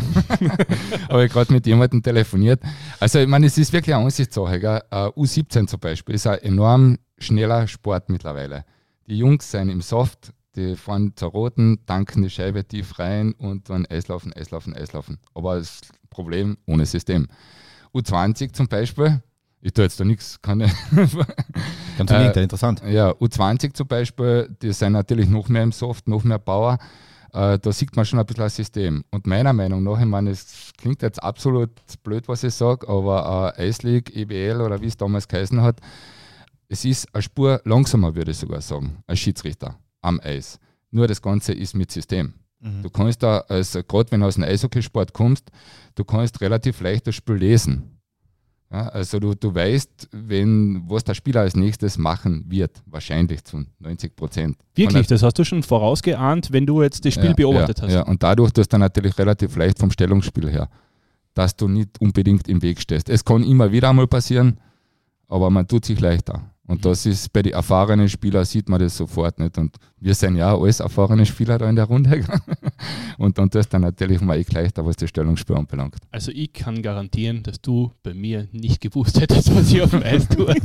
Habe 1.09 1.25
ich 1.25 1.31
gerade 1.31 1.51
mit 1.51 1.65
jemandem 1.65 2.03
telefoniert. 2.03 2.61
Also 2.99 3.17
ich 3.19 3.27
meine, 3.27 3.47
es 3.47 3.57
ist 3.57 3.73
wirklich 3.73 3.95
eine 3.95 4.05
Ansichtssache. 4.05 4.59
Gell? 4.59 4.81
Uh, 4.93 5.23
U17 5.23 5.65
zum 5.65 5.79
Beispiel 5.79 6.15
ist 6.15 6.27
ein 6.27 6.37
enorm 6.39 6.99
schneller 7.17 7.67
Sport 7.67 8.09
mittlerweile. 8.09 8.63
Die 9.07 9.17
Jungs 9.17 9.49
sind 9.49 9.69
im 9.69 9.81
Soft 9.81 10.33
die 10.55 10.75
fahren 10.75 11.13
zur 11.15 11.29
Roten, 11.29 11.79
tanken 11.85 12.23
die 12.23 12.29
Scheibe 12.29 12.65
tief 12.67 12.99
rein 12.99 13.33
und 13.33 13.69
dann 13.69 13.85
Eislaufen, 13.85 14.33
Eislaufen, 14.33 14.75
Eislaufen. 14.75 15.19
Aber 15.33 15.57
das 15.57 15.81
Problem 16.09 16.57
ohne 16.65 16.85
System. 16.85 17.27
U20 17.93 18.53
zum 18.53 18.67
Beispiel, 18.67 19.21
ich 19.61 19.73
tue 19.73 19.83
jetzt 19.83 19.99
da 19.99 20.03
nichts, 20.03 20.41
kann 20.41 20.61
ich. 20.61 20.71
Ganz 20.91 22.11
im 22.11 22.17
Gegenteil, 22.17 22.43
interessant. 22.43 22.81
Ja, 22.85 23.11
U20 23.11 23.73
zum 23.73 23.87
Beispiel, 23.87 24.55
die 24.61 24.73
sind 24.73 24.93
natürlich 24.93 25.29
noch 25.29 25.49
mehr 25.49 25.63
im 25.63 25.71
Soft, 25.71 26.07
noch 26.07 26.23
mehr 26.23 26.39
Power. 26.39 26.79
Äh, 27.33 27.59
da 27.59 27.71
sieht 27.71 27.95
man 27.95 28.05
schon 28.05 28.19
ein 28.19 28.25
bisschen 28.25 28.43
das 28.43 28.55
System. 28.55 29.03
Und 29.11 29.27
meiner 29.27 29.53
Meinung 29.53 29.83
nach, 29.83 29.99
ich 29.99 30.05
meine, 30.05 30.31
es 30.31 30.71
klingt 30.77 31.01
jetzt 31.01 31.21
absolut 31.23 31.69
blöd, 32.03 32.27
was 32.27 32.43
ich 32.43 32.53
sage, 32.53 32.87
aber 32.87 33.53
äh, 33.57 33.69
Ice 33.69 33.87
League, 33.87 34.15
EBL 34.15 34.61
oder 34.61 34.81
wie 34.81 34.87
es 34.87 34.97
damals 34.97 35.27
geheißen 35.27 35.61
hat, 35.61 35.79
es 36.67 36.85
ist 36.85 37.13
eine 37.13 37.21
Spur 37.21 37.61
langsamer, 37.65 38.15
würde 38.15 38.31
ich 38.31 38.37
sogar 38.37 38.61
sagen, 38.61 39.03
als 39.07 39.19
Schiedsrichter 39.19 39.77
am 40.01 40.19
Eis. 40.21 40.59
Nur 40.89 41.07
das 41.07 41.21
Ganze 41.21 41.53
ist 41.53 41.75
mit 41.75 41.91
System. 41.91 42.33
Mhm. 42.59 42.83
Du 42.83 42.89
kannst 42.89 43.23
da, 43.23 43.39
also 43.47 43.83
gerade 43.83 44.11
wenn 44.11 44.21
du 44.21 44.27
aus 44.27 44.35
dem 44.35 44.43
Eishockeysport 44.43 45.13
kommst, 45.13 45.51
du 45.95 46.03
kannst 46.03 46.41
relativ 46.41 46.81
leicht 46.81 47.07
das 47.07 47.15
Spiel 47.15 47.35
lesen. 47.35 48.00
Ja, 48.71 48.87
also 48.87 49.19
du, 49.19 49.33
du 49.33 49.53
weißt, 49.53 50.09
wenn, 50.13 50.83
was 50.87 51.03
der 51.03 51.13
Spieler 51.13 51.41
als 51.41 51.57
nächstes 51.57 51.97
machen 51.97 52.45
wird, 52.47 52.81
wahrscheinlich 52.85 53.43
zu 53.43 53.65
90 53.79 54.15
Prozent. 54.15 54.57
Wirklich, 54.75 55.07
das 55.07 55.23
hast 55.23 55.37
du 55.37 55.43
schon 55.43 55.61
vorausgeahnt, 55.61 56.53
wenn 56.53 56.65
du 56.65 56.81
jetzt 56.81 57.03
das 57.03 57.13
Spiel 57.13 57.31
ja, 57.31 57.33
beobachtet 57.33 57.79
ja, 57.79 57.83
hast. 57.83 57.93
Ja, 57.93 58.01
und 58.03 58.23
dadurch, 58.23 58.51
dass 58.51 58.69
dann 58.69 58.79
natürlich 58.79 59.17
relativ 59.17 59.57
leicht 59.57 59.77
vom 59.77 59.91
Stellungsspiel 59.91 60.49
her, 60.49 60.69
dass 61.33 61.55
du 61.57 61.67
nicht 61.67 61.99
unbedingt 61.99 62.47
im 62.47 62.61
Weg 62.61 62.79
stehst. 62.79 63.09
Es 63.09 63.25
kann 63.25 63.43
immer 63.43 63.73
wieder 63.73 63.89
einmal 63.89 64.07
passieren, 64.07 64.57
aber 65.27 65.49
man 65.49 65.67
tut 65.67 65.83
sich 65.83 65.99
leichter. 65.99 66.41
Und 66.71 66.85
das 66.85 67.05
ist 67.05 67.33
bei 67.33 67.41
den 67.41 67.51
erfahrenen 67.51 68.07
Spielern 68.07 68.45
sieht 68.45 68.69
man 68.69 68.79
das 68.79 68.95
sofort 68.95 69.37
nicht. 69.39 69.57
Und 69.57 69.75
wir 69.99 70.15
sind 70.15 70.37
ja 70.37 70.55
alles 70.55 70.79
erfahrene 70.79 71.25
Spieler 71.25 71.57
da 71.57 71.69
in 71.69 71.75
der 71.75 71.83
Runde. 71.83 72.23
und 73.17 73.37
dann 73.37 73.49
tust 73.49 73.73
dann 73.73 73.81
natürlich 73.81 74.21
mal 74.21 74.39
ich 74.39 74.49
leichter, 74.53 74.85
was 74.85 74.95
das 74.95 75.09
Stellungsspiel 75.09 75.57
anbelangt. 75.57 75.97
Also 76.11 76.31
ich 76.31 76.53
kann 76.53 76.81
garantieren, 76.81 77.43
dass 77.43 77.59
du 77.59 77.91
bei 78.03 78.13
mir 78.13 78.47
nicht 78.53 78.79
gewusst 78.79 79.19
hättest, 79.19 79.53
was 79.53 79.69
ich 79.69 79.81
auf 79.81 79.89
dem 79.89 80.01
Eis 80.01 80.29
tue. 80.29 80.55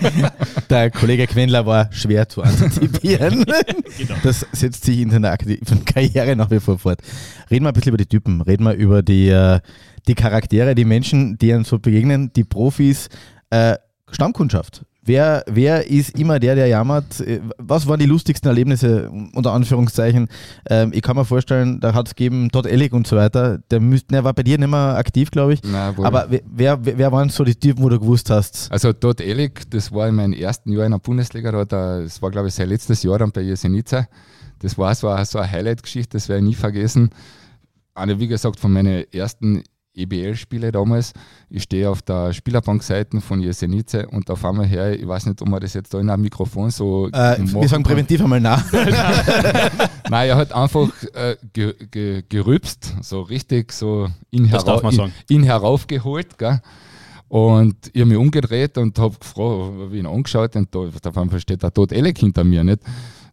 der 0.70 0.90
Kollege 0.90 1.26
Quendler 1.26 1.66
war 1.66 1.92
schwer 1.92 2.26
zu 2.30 2.40
antizipieren. 2.40 3.44
genau. 3.98 4.14
Das 4.22 4.46
setzt 4.52 4.86
sich 4.86 5.00
in 5.00 5.10
seiner 5.10 5.32
aktiven 5.32 5.84
Karriere 5.84 6.34
nach 6.34 6.50
wie 6.50 6.60
vor 6.60 6.78
fort. 6.78 7.02
Reden 7.50 7.66
wir 7.66 7.68
ein 7.68 7.74
bisschen 7.74 7.90
über 7.90 7.98
die 7.98 8.06
Typen, 8.06 8.40
reden 8.40 8.64
wir 8.64 8.72
über 8.72 9.02
die, 9.02 9.28
äh, 9.28 9.60
die 10.08 10.14
Charaktere, 10.14 10.74
die 10.74 10.86
Menschen, 10.86 11.36
die 11.36 11.52
uns 11.52 11.68
so 11.68 11.78
begegnen, 11.78 12.32
die 12.32 12.44
Profis. 12.44 13.10
Äh, 13.50 13.76
Stammkundschaft. 14.10 14.84
Wer, 15.04 15.42
wer 15.48 15.90
ist 15.90 16.16
immer 16.16 16.38
der, 16.38 16.54
der 16.54 16.68
jammert? 16.68 17.20
Äh, 17.20 17.40
was 17.58 17.88
waren 17.88 17.98
die 17.98 18.06
lustigsten 18.06 18.48
Erlebnisse, 18.48 19.10
unter 19.34 19.52
Anführungszeichen? 19.52 20.28
Ähm, 20.70 20.92
ich 20.94 21.02
kann 21.02 21.16
mir 21.16 21.24
vorstellen, 21.24 21.80
da 21.80 21.92
hat 21.92 22.06
es 22.06 22.14
gegeben 22.14 22.50
Todd 22.52 22.66
Ellig 22.66 22.92
und 22.92 23.06
so 23.06 23.16
weiter. 23.16 23.58
Der, 23.70 23.80
müsst, 23.80 24.12
der 24.12 24.22
war 24.22 24.32
bei 24.32 24.44
dir 24.44 24.58
nicht 24.58 24.70
mehr 24.70 24.96
aktiv, 24.96 25.32
glaube 25.32 25.54
ich. 25.54 25.62
Nein, 25.64 25.94
Aber 25.98 26.28
wer, 26.30 26.40
wer, 26.46 26.98
wer 26.98 27.10
waren 27.10 27.30
so 27.30 27.42
die 27.42 27.56
Typen, 27.56 27.82
wo 27.82 27.88
du 27.88 27.98
gewusst 27.98 28.30
hast? 28.30 28.70
Also 28.70 28.92
Todd 28.92 29.20
Ellig, 29.20 29.68
das 29.70 29.90
war 29.90 30.08
in 30.08 30.14
meinem 30.14 30.34
ersten 30.34 30.70
Jahr 30.70 30.86
in 30.86 30.92
der 30.92 30.98
Bundesliga. 30.98 31.50
Da 31.64 32.00
das 32.02 32.22
war, 32.22 32.30
glaube 32.30 32.48
ich, 32.48 32.54
sein 32.54 32.68
letztes 32.68 33.02
Jahr 33.02 33.18
dann 33.18 33.32
bei 33.32 33.40
Jesenica. 33.40 34.06
Das 34.60 34.78
war 34.78 34.94
so, 34.94 35.12
so 35.24 35.38
eine 35.40 35.50
Highlight-Geschichte, 35.50 36.16
das 36.16 36.28
werde 36.28 36.44
ich 36.44 36.50
nie 36.50 36.54
vergessen. 36.54 37.10
Eine, 37.94 38.20
wie 38.20 38.28
gesagt, 38.28 38.60
von 38.60 38.72
meinen 38.72 39.04
ersten 39.12 39.64
EBL-Spiele 39.94 40.72
damals. 40.72 41.12
Ich 41.50 41.64
stehe 41.64 41.88
auf 41.88 42.02
der 42.02 42.32
Spielerbankseite 42.32 43.20
von 43.20 43.40
Jesenice 43.40 44.06
und 44.10 44.30
auf 44.30 44.44
einmal 44.44 44.66
her, 44.66 44.98
ich 44.98 45.06
weiß 45.06 45.26
nicht, 45.26 45.42
ob 45.42 45.48
man 45.48 45.60
das 45.60 45.74
jetzt 45.74 45.92
da 45.92 46.00
in 46.00 46.10
einem 46.10 46.22
Mikrofon 46.22 46.70
so. 46.70 47.08
Äh, 47.08 47.38
wir 47.38 47.68
sagen 47.68 47.82
präventiv 47.82 48.22
einmal 48.22 48.40
nach. 48.40 48.64
Nein, 50.10 50.28
er 50.28 50.36
hat 50.36 50.52
einfach 50.52 50.88
äh, 51.14 51.36
ge, 51.52 51.74
ge, 51.90 52.22
gerübst, 52.28 52.94
so 53.02 53.22
richtig 53.22 53.72
so 53.72 54.08
in, 54.30 54.46
hera 54.46 54.88
in, 54.88 55.12
in 55.28 55.42
heraufgeholt. 55.42 56.38
Gell? 56.38 56.60
Und 57.28 57.76
ich 57.92 58.00
habe 58.00 58.10
mich 58.10 58.18
umgedreht 58.18 58.76
und 58.78 58.98
habe 58.98 59.16
gefragt, 59.18 59.72
habe 59.80 59.96
ihn 59.96 60.06
angeschaut 60.06 60.54
und 60.56 60.74
da, 60.74 60.80
auf 60.80 61.16
einmal 61.16 61.40
steht 61.40 61.62
der 61.62 61.72
Tod 61.72 61.92
Elek 61.92 62.18
hinter 62.18 62.44
mir. 62.44 62.64
Nicht? 62.64 62.80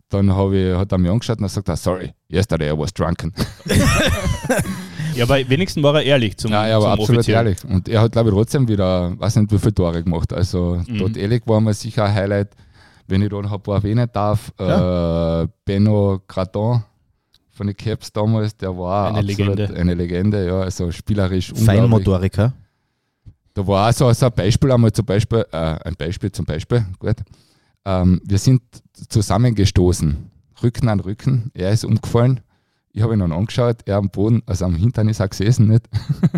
Dann 0.10 0.30
ich, 0.30 0.76
hat 0.76 0.92
er 0.92 0.98
mich 0.98 1.12
angeschaut 1.12 1.40
und 1.40 1.50
sagt, 1.50 1.78
sorry, 1.78 2.14
yesterday 2.32 2.74
I 2.74 2.78
was 2.78 2.94
drunken. 2.94 3.34
Ja, 5.16 5.24
aber 5.26 5.50
wenigstens 5.50 5.84
war 5.84 5.96
er 5.96 6.04
ehrlich 6.04 6.38
zum 6.38 6.52
Ja, 6.52 6.66
er 6.66 6.82
war 6.82 6.94
absolut 6.94 7.20
Offiziell. 7.20 7.38
ehrlich. 7.38 7.64
Und 7.66 7.90
er 7.90 8.02
hat, 8.02 8.12
glaube 8.12 8.30
ich, 8.30 8.36
trotzdem 8.36 8.68
wieder, 8.68 9.20
weiß 9.20 9.38
nicht, 9.38 9.52
wie 9.52 9.60
viele 9.60 9.74
Tore 9.74 10.04
gemacht. 10.04 10.34
Also 10.34 10.82
mhm. 10.88 10.98
dort 10.98 11.18
ehrlich 11.18 11.44
war 11.46 11.62
mir 11.62 11.74
sicher 11.74 12.06
ein 12.06 12.14
Highlight. 12.14 12.50
Wenn 13.08 13.24
ich 13.24 13.30
da 13.30 13.42
noch 13.42 13.52
ein 13.52 13.62
paar 13.62 13.76
erwähnen 13.76 14.08
darf, 14.12 14.52
ja. 14.60 15.42
äh, 15.42 15.48
Benno 15.66 16.22
Graton 16.28 16.84
von 17.50 17.68
den 17.68 17.76
Caps 17.76 18.14
damals, 18.14 18.56
der 18.56 18.78
war 18.78 19.10
eine 19.10 19.22
Legende. 19.22 19.74
Eine 19.76 19.96
Legende, 19.96 20.46
ja, 20.46 20.62
also 20.62 20.92
spielerisch 20.92 21.52
Feinmotoriker. 21.54 22.54
Da 23.54 23.68
war 23.68 23.90
auch 23.90 23.94
so, 23.94 24.14
so 24.14 24.28
ein 24.28 24.32
Beispiel 24.32 24.72
einmal 24.72 24.92
zum 24.92 25.06
Beispiel, 25.06 25.44
äh, 25.52 25.58
ein 25.58 25.96
Beispiel 25.98 26.32
zum 26.32 26.46
Beispiel, 26.46 26.86
gut. 27.00 27.18
Ähm, 27.84 28.22
wir 28.24 28.38
sind 28.38 28.62
zusammengestoßen, 29.10 30.30
Rücken 30.62 30.88
an 30.88 31.00
Rücken, 31.00 31.50
er 31.56 31.72
ist 31.72 31.84
umgefallen 31.84 32.42
ich 32.92 33.02
habe 33.02 33.14
ihn 33.14 33.20
dann 33.20 33.32
angeschaut, 33.32 33.78
er 33.86 33.98
am 33.98 34.10
Boden, 34.10 34.42
also 34.46 34.66
am 34.66 34.76
Hintern 34.76 35.10
ist 35.10 35.20
er 35.20 35.28
gesessen, 35.28 35.68
nicht? 35.68 35.88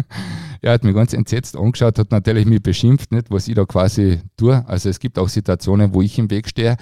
er 0.62 0.74
hat 0.74 0.84
mich 0.84 0.94
ganz 0.94 1.14
entsetzt 1.14 1.56
angeschaut, 1.56 1.98
hat 1.98 2.12
natürlich 2.12 2.46
mich 2.46 2.62
beschimpft, 2.62 3.12
nicht, 3.12 3.32
was 3.32 3.48
ich 3.48 3.56
da 3.56 3.66
quasi 3.66 4.22
tue. 4.38 4.68
Also 4.68 4.90
es 4.90 5.00
gibt 5.00 5.18
auch 5.18 5.30
Situationen, 5.30 5.94
wo 5.94 6.02
ich 6.02 6.20
im 6.20 6.30
Weg 6.30 6.50
stehe. 6.50 6.78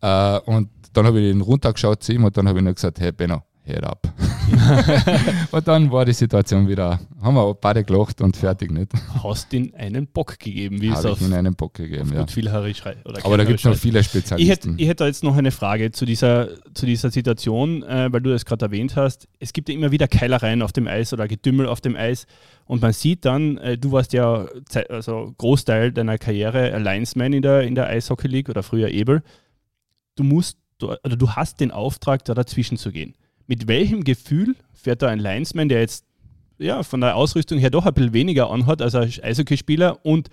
Äh, 0.00 0.38
und 0.40 0.70
dann 0.92 1.06
habe 1.06 1.20
ich 1.20 1.32
ihn 1.32 1.40
runtergeschaut 1.40 2.02
zu 2.02 2.12
ihm 2.12 2.24
und 2.24 2.36
dann 2.36 2.48
habe 2.48 2.58
ich 2.58 2.64
ihm 2.64 2.74
gesagt, 2.74 3.00
hey 3.00 3.12
Benno, 3.12 3.42
head 3.68 3.84
up. 3.84 4.12
und 5.50 5.68
dann 5.68 5.90
war 5.90 6.04
die 6.04 6.12
Situation 6.12 6.66
wieder, 6.68 6.98
haben 7.20 7.34
wir 7.34 7.54
beide 7.54 7.84
gelacht 7.84 8.20
und 8.20 8.36
fertig 8.36 8.70
nicht. 8.70 8.90
Hast 9.22 9.52
ihn 9.52 9.74
einen 9.74 10.06
Bock 10.06 10.38
gegeben, 10.38 10.80
wie 10.80 10.88
es 10.88 11.04
auf, 11.04 11.20
ihn 11.20 11.34
einen 11.34 11.54
Bock 11.54 11.74
gegeben, 11.74 12.12
ja. 12.14 12.26
Viel 12.26 12.48
Aber 13.22 13.36
da 13.36 13.44
gibt 13.44 13.58
es 13.60 13.64
noch 13.64 13.76
viele 13.76 14.02
Spezialisten. 14.02 14.42
Ich 14.42 14.48
hätte, 14.48 14.74
ich 14.76 14.88
hätte 14.88 15.04
jetzt 15.04 15.22
noch 15.22 15.36
eine 15.36 15.50
Frage 15.50 15.92
zu 15.92 16.06
dieser, 16.06 16.48
zu 16.74 16.86
dieser 16.86 17.10
Situation, 17.10 17.82
äh, 17.82 18.08
weil 18.10 18.20
du 18.20 18.30
das 18.30 18.44
gerade 18.44 18.66
erwähnt 18.66 18.96
hast. 18.96 19.28
Es 19.38 19.52
gibt 19.52 19.68
ja 19.68 19.74
immer 19.74 19.92
wieder 19.92 20.08
Keilereien 20.08 20.62
auf 20.62 20.72
dem 20.72 20.88
Eis 20.88 21.12
oder 21.12 21.28
Getümmel 21.28 21.66
auf 21.66 21.80
dem 21.80 21.94
Eis 21.94 22.26
und 22.64 22.80
man 22.80 22.92
sieht 22.92 23.24
dann, 23.24 23.58
äh, 23.58 23.76
du 23.76 23.92
warst 23.92 24.12
ja 24.12 24.46
also 24.88 25.34
Großteil 25.36 25.92
deiner 25.92 26.16
Karriere 26.18 26.78
Linesman 26.78 27.32
in 27.34 27.42
der, 27.42 27.62
in 27.62 27.74
der 27.74 27.86
Eishockey 27.86 28.28
League 28.28 28.48
oder 28.48 28.62
früher 28.62 28.88
Ebel. 28.88 29.22
Du 30.16 30.24
musst, 30.24 30.58
oder 30.80 31.16
du 31.16 31.30
hast 31.30 31.60
den 31.60 31.70
Auftrag, 31.70 32.24
da 32.24 32.34
dazwischen 32.34 32.76
zu 32.76 32.92
gehen 32.92 33.14
mit 33.48 33.66
welchem 33.66 34.04
Gefühl 34.04 34.54
fährt 34.72 35.02
da 35.02 35.08
ein 35.08 35.18
Linesman, 35.18 35.68
der 35.68 35.80
jetzt 35.80 36.04
ja, 36.58 36.82
von 36.82 37.00
der 37.00 37.16
Ausrüstung 37.16 37.58
her 37.58 37.70
doch 37.70 37.86
ein 37.86 37.94
bisschen 37.94 38.12
weniger 38.12 38.50
anhat 38.50 38.82
als 38.82 38.94
ein 38.94 39.12
Eishockeyspieler 39.22 40.04
und 40.04 40.28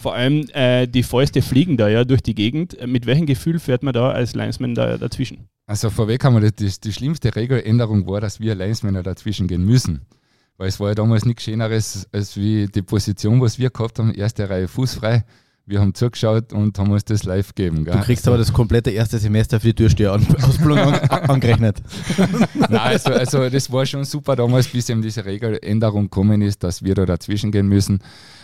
vor 0.00 0.14
allem 0.14 0.48
äh, 0.52 0.86
die 0.86 1.02
Fäuste 1.02 1.42
fliegen 1.42 1.76
da 1.76 1.88
ja 1.88 2.04
durch 2.04 2.22
die 2.22 2.34
Gegend. 2.34 2.76
Mit 2.86 3.06
welchem 3.06 3.26
Gefühl 3.26 3.58
fährt 3.58 3.82
man 3.82 3.92
da 3.92 4.10
als 4.10 4.34
Linesman 4.34 4.74
da 4.74 4.96
dazwischen? 4.96 5.48
Also 5.66 5.90
vorweg 5.90 6.22
haben 6.24 6.34
wir 6.34 6.50
das, 6.50 6.56
die, 6.56 6.88
die 6.88 6.92
schlimmste 6.92 7.34
Regeländerung 7.34 8.06
war, 8.06 8.20
dass 8.20 8.38
wir 8.38 8.54
Linesmänner 8.54 9.02
dazwischen 9.02 9.48
gehen 9.48 9.64
müssen. 9.64 10.02
Weil 10.56 10.68
es 10.68 10.78
war 10.78 10.90
ja 10.90 10.94
damals 10.94 11.24
nichts 11.24 11.44
Schöneres 11.44 12.06
als 12.12 12.36
wie 12.36 12.66
die 12.66 12.82
Position, 12.82 13.40
was 13.40 13.58
wir 13.58 13.70
gehabt 13.70 13.98
haben, 13.98 14.14
erste 14.14 14.48
Reihe 14.48 14.68
fußfrei 14.68 15.24
wir 15.64 15.80
haben 15.80 15.94
zugeschaut 15.94 16.52
und 16.52 16.78
haben 16.78 16.90
uns 16.90 17.04
das 17.04 17.24
live 17.24 17.54
gegeben. 17.54 17.84
Gell? 17.84 17.94
Du 17.94 18.00
kriegst 18.00 18.26
aber 18.26 18.36
das 18.36 18.52
komplette 18.52 18.90
erste 18.90 19.18
Semester 19.18 19.60
für 19.60 19.68
die 19.68 19.74
Türsteherausbildung 19.74 20.78
an, 20.78 20.94
angerechnet. 21.30 21.82
Nein, 22.54 22.78
also, 22.78 23.10
also 23.10 23.48
das 23.48 23.70
war 23.70 23.86
schon 23.86 24.04
super 24.04 24.34
damals, 24.34 24.68
bis 24.68 24.88
eben 24.88 25.02
diese 25.02 25.24
Regeländerung 25.24 26.04
gekommen 26.04 26.42
ist, 26.42 26.64
dass 26.64 26.82
wir 26.82 26.94
da 26.94 27.06
dazwischen 27.06 27.52
gehen 27.52 27.68
müssen. 27.68 28.00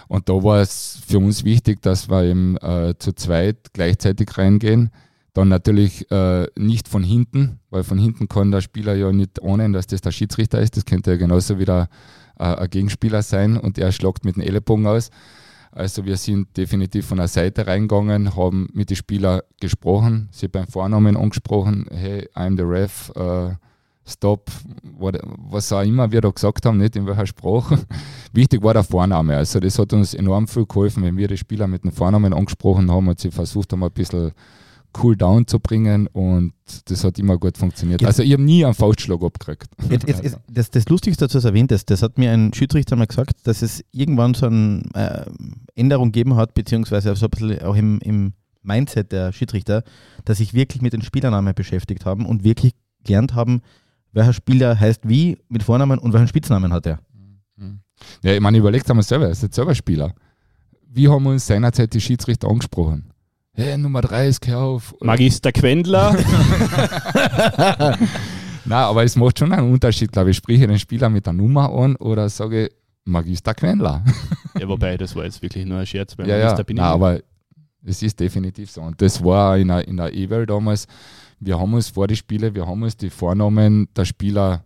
Und 0.07 0.29
da 0.29 0.35
war 0.35 0.61
es 0.61 1.01
für 1.07 1.19
uns 1.19 1.45
wichtig, 1.45 1.83
dass 1.83 2.09
wir 2.09 2.25
eben 2.25 2.57
äh, 2.59 2.95
zu 2.99 3.13
zweit 3.13 3.73
gleichzeitig 3.73 4.39
reingehen. 4.39 4.91
Dann 5.35 5.49
natürlich 5.49 6.11
äh, 6.11 6.47
nicht 6.57 6.89
von 6.89 7.03
hinten, 7.03 7.61
weil 7.71 7.85
von 7.85 7.99
hinten 7.99 8.29
kann 8.29 8.51
der 8.51 8.61
Spieler 8.61 8.95
ja 8.95 9.13
nicht 9.13 9.43
ahnen, 9.43 9.73
dass 9.73 9.87
das 9.87 10.01
der 10.01 10.13
Schiedsrichter 10.13 10.61
ist. 10.61 10.77
Das 10.77 10.85
könnte 10.85 11.11
ja 11.11 11.17
genauso 11.17 11.59
wieder 11.59 11.89
äh, 12.39 12.45
ein 12.45 12.71
Gegenspieler 12.71 13.23
sein 13.23 13.57
und 13.57 13.77
er 13.77 13.93
schlagt 13.93 14.25
mit 14.25 14.37
dem 14.37 14.43
Ellenbogen 14.43 14.87
aus. 14.87 15.11
Also 15.73 16.05
wir 16.05 16.17
sind 16.17 16.57
definitiv 16.57 17.07
von 17.07 17.19
der 17.19 17.29
Seite 17.29 17.67
reingegangen, 17.67 18.35
haben 18.37 18.69
mit 18.73 18.91
den 18.91 18.97
Spielern 18.97 19.41
gesprochen, 19.61 20.29
sie 20.33 20.49
beim 20.49 20.67
Vornamen 20.67 21.17
angesprochen, 21.17 21.87
hey, 21.91 22.29
I'm 22.35 22.57
the 22.57 22.63
ref, 22.63 23.13
uh, 23.17 23.55
stop, 24.07 24.51
was 24.99 25.73
auch 25.73 25.83
immer 25.83 26.11
wir 26.11 26.21
da 26.21 26.31
gesagt 26.31 26.65
haben, 26.65 26.79
nicht 26.79 26.97
in 26.97 27.07
welcher 27.07 27.27
Sprache. 27.27 27.79
Wichtig 28.33 28.63
war 28.63 28.75
der 28.75 28.85
Vorname. 28.85 29.37
Also 29.37 29.61
das 29.61 29.79
hat 29.79 29.93
uns 29.93 30.15
enorm 30.15 30.49
viel 30.49 30.67
geholfen, 30.67 31.03
wenn 31.03 31.17
wir 31.17 31.29
die 31.29 31.37
Spieler 31.37 31.67
mit 31.67 31.85
dem 31.85 31.93
Vornamen 31.93 32.33
angesprochen 32.33 32.91
haben 32.91 33.09
und 33.09 33.21
sie 33.21 33.31
versucht 33.31 33.73
haben, 33.73 33.85
ein 33.85 33.91
bisschen 33.91 34.33
cool 35.03 35.17
down 35.17 35.47
zu 35.47 35.61
bringen 35.61 36.07
und 36.09 36.53
das 36.87 37.05
hat 37.05 37.19
immer 37.19 37.39
gut 37.39 37.59
funktioniert. 37.59 38.01
Jetzt, 38.01 38.09
also 38.09 38.23
ich 38.23 38.33
habe 38.33 38.43
nie 38.43 38.65
einen 38.65 38.75
Faustschlag 38.75 39.23
abgekriegt. 39.23 39.69
Jetzt, 39.91 40.09
jetzt, 40.09 40.25
jetzt, 40.25 40.39
das, 40.49 40.71
das 40.71 40.89
Lustigste, 40.89 41.25
dass 41.25 41.33
du 41.33 41.39
es 41.39 41.45
erwähnt 41.45 41.73
hast, 41.73 41.87
das 41.87 42.03
hat 42.03 42.19
mir 42.19 42.33
ein 42.33 42.53
Schiedsrichter 42.53 42.97
mal 42.97 43.07
gesagt, 43.07 43.47
dass 43.47 43.63
es 43.63 43.85
irgendwann 43.93 44.35
so 44.35 44.47
eine 44.47 44.83
äh, 44.95 45.27
Änderung 45.75 46.13
gegeben 46.13 46.37
hat, 46.37 46.55
beziehungsweise 46.55 47.15
so 47.17 47.27
ein 47.27 47.31
bisschen 47.31 47.63
auch 47.63 47.77
im, 47.77 48.01
im 48.01 48.33
Mindset 48.63 49.13
der 49.13 49.33
Schiedsrichter, 49.33 49.83
dass 50.25 50.39
sich 50.39 50.55
wirklich 50.55 50.83
mit 50.83 50.93
den 50.93 51.03
Spielernamen 51.03 51.55
beschäftigt 51.55 52.05
haben 52.05 52.27
und 52.27 52.45
wirklich 52.45 52.75
gelernt 53.05 53.35
haben, 53.35 53.63
welcher 54.13 54.33
Spieler 54.33 54.79
heißt 54.79 55.09
wie 55.09 55.39
mit 55.49 55.63
Vornamen 55.63 55.99
und 55.99 56.13
welchen 56.13 56.29
Spitznamen 56.29 56.73
hat 56.73 56.87
er. 56.87 57.01
Mhm. 57.57 57.81
Ja, 58.23 58.33
ich 58.33 58.41
meine, 58.41 58.59
überlegt 58.59 58.89
einmal 58.91 59.05
selber, 59.05 59.27
er 59.27 59.33
ist 59.33 59.43
jetzt 59.43 59.55
selber 59.57 59.75
Spieler. 59.75 60.15
Wie 60.91 61.09
haben 61.09 61.27
uns 61.27 61.47
seinerzeit 61.47 61.93
die 61.93 62.01
Schiedsrichter 62.01 62.49
angesprochen? 62.49 63.08
Hey, 63.61 63.77
Nummer 63.77 64.03
3 64.03 64.29
ist 64.29 64.49
auf. 64.53 64.95
Magister 65.01 65.51
Quendler. 65.51 66.13
Nein, 68.65 68.71
aber 68.71 69.03
es 69.03 69.17
macht 69.17 69.37
schon 69.37 69.53
einen 69.53 69.73
Unterschied, 69.73 70.13
glaube 70.13 70.31
ich. 70.31 70.37
Spreche 70.37 70.69
den 70.69 70.79
Spieler 70.79 71.11
mit 71.11 71.27
der 71.27 71.33
Nummer 71.33 71.69
an 71.73 71.97
oder 71.97 72.29
sage 72.29 72.71
Magister 73.05 73.55
Quendler. 73.55 74.05
ja, 74.61 74.69
wobei, 74.69 74.97
das 74.97 75.17
war 75.17 75.25
jetzt 75.25 75.43
wirklich 75.43 75.67
nur 75.67 75.81
ein 75.81 75.87
Scherz. 75.87 76.17
Weil 76.17 76.29
ja, 76.29 76.37
Magister 76.37 76.59
ja. 76.59 76.63
bin 76.63 76.77
ich 76.77 76.81
Nein, 76.81 76.93
aber 76.93 77.21
es 77.85 78.01
ist 78.01 78.21
definitiv 78.21 78.71
so. 78.71 78.81
Und 78.81 79.03
das 79.03 79.25
war 79.25 79.59
in 79.59 79.67
der, 79.67 79.89
in 79.89 79.97
der 79.97 80.15
E-Welt 80.15 80.51
damals. 80.51 80.87
Wir 81.41 81.59
haben 81.59 81.75
uns 81.75 81.89
vor 81.89 82.07
die 82.07 82.15
Spiele, 82.15 82.55
wir 82.55 82.65
haben 82.65 82.85
uns 82.85 82.97
die 82.97 83.11
Vornamen 83.11 83.89
der 83.97 84.05
Spieler 84.05 84.63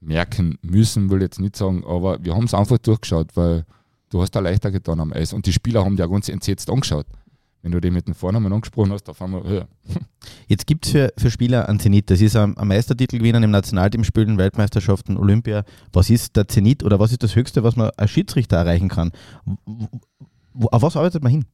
merken 0.00 0.56
müssen, 0.62 1.10
will 1.10 1.18
ich 1.18 1.24
jetzt 1.24 1.40
nicht 1.40 1.56
sagen, 1.56 1.84
aber 1.86 2.24
wir 2.24 2.34
haben 2.34 2.44
es 2.44 2.54
einfach 2.54 2.78
durchgeschaut, 2.78 3.36
weil 3.36 3.66
du 4.08 4.22
hast 4.22 4.30
da 4.30 4.40
leichter 4.40 4.70
getan 4.70 4.98
am 4.98 5.12
Eis. 5.12 5.34
Und 5.34 5.44
die 5.44 5.52
Spieler 5.52 5.84
haben 5.84 5.98
ja 5.98 6.06
ganz 6.06 6.30
entsetzt 6.30 6.70
angeschaut 6.70 7.04
wenn 7.62 7.72
du 7.72 7.80
den 7.80 7.92
mit 7.92 8.06
dem 8.06 8.14
Vornamen 8.14 8.52
angesprochen 8.52 8.92
hast, 8.92 9.08
auf 9.08 9.20
einmal, 9.20 9.42
ja. 9.52 9.64
Jetzt 10.46 10.66
gibt 10.66 10.86
es 10.86 10.92
für, 10.92 11.12
für 11.16 11.30
Spieler 11.30 11.68
einen 11.68 11.78
Zenit. 11.78 12.10
Das 12.10 12.20
ist 12.20 12.36
ein, 12.36 12.56
ein 12.56 12.68
Meistertitel 12.68 13.18
gewinnen 13.18 13.42
im 13.42 13.50
Nationalteam 13.50 14.04
spielen, 14.04 14.38
Weltmeisterschaften, 14.38 15.16
Olympia. 15.16 15.64
Was 15.92 16.10
ist 16.10 16.36
der 16.36 16.48
Zenit 16.48 16.82
oder 16.82 16.98
was 16.98 17.12
ist 17.12 17.22
das 17.22 17.36
Höchste, 17.36 17.62
was 17.62 17.76
man 17.76 17.90
als 17.96 18.10
Schiedsrichter 18.10 18.56
erreichen 18.56 18.88
kann? 18.88 19.12
Wo, 20.52 20.68
auf 20.68 20.82
was 20.82 20.96
arbeitet 20.96 21.22
man 21.22 21.32
hin? 21.32 21.44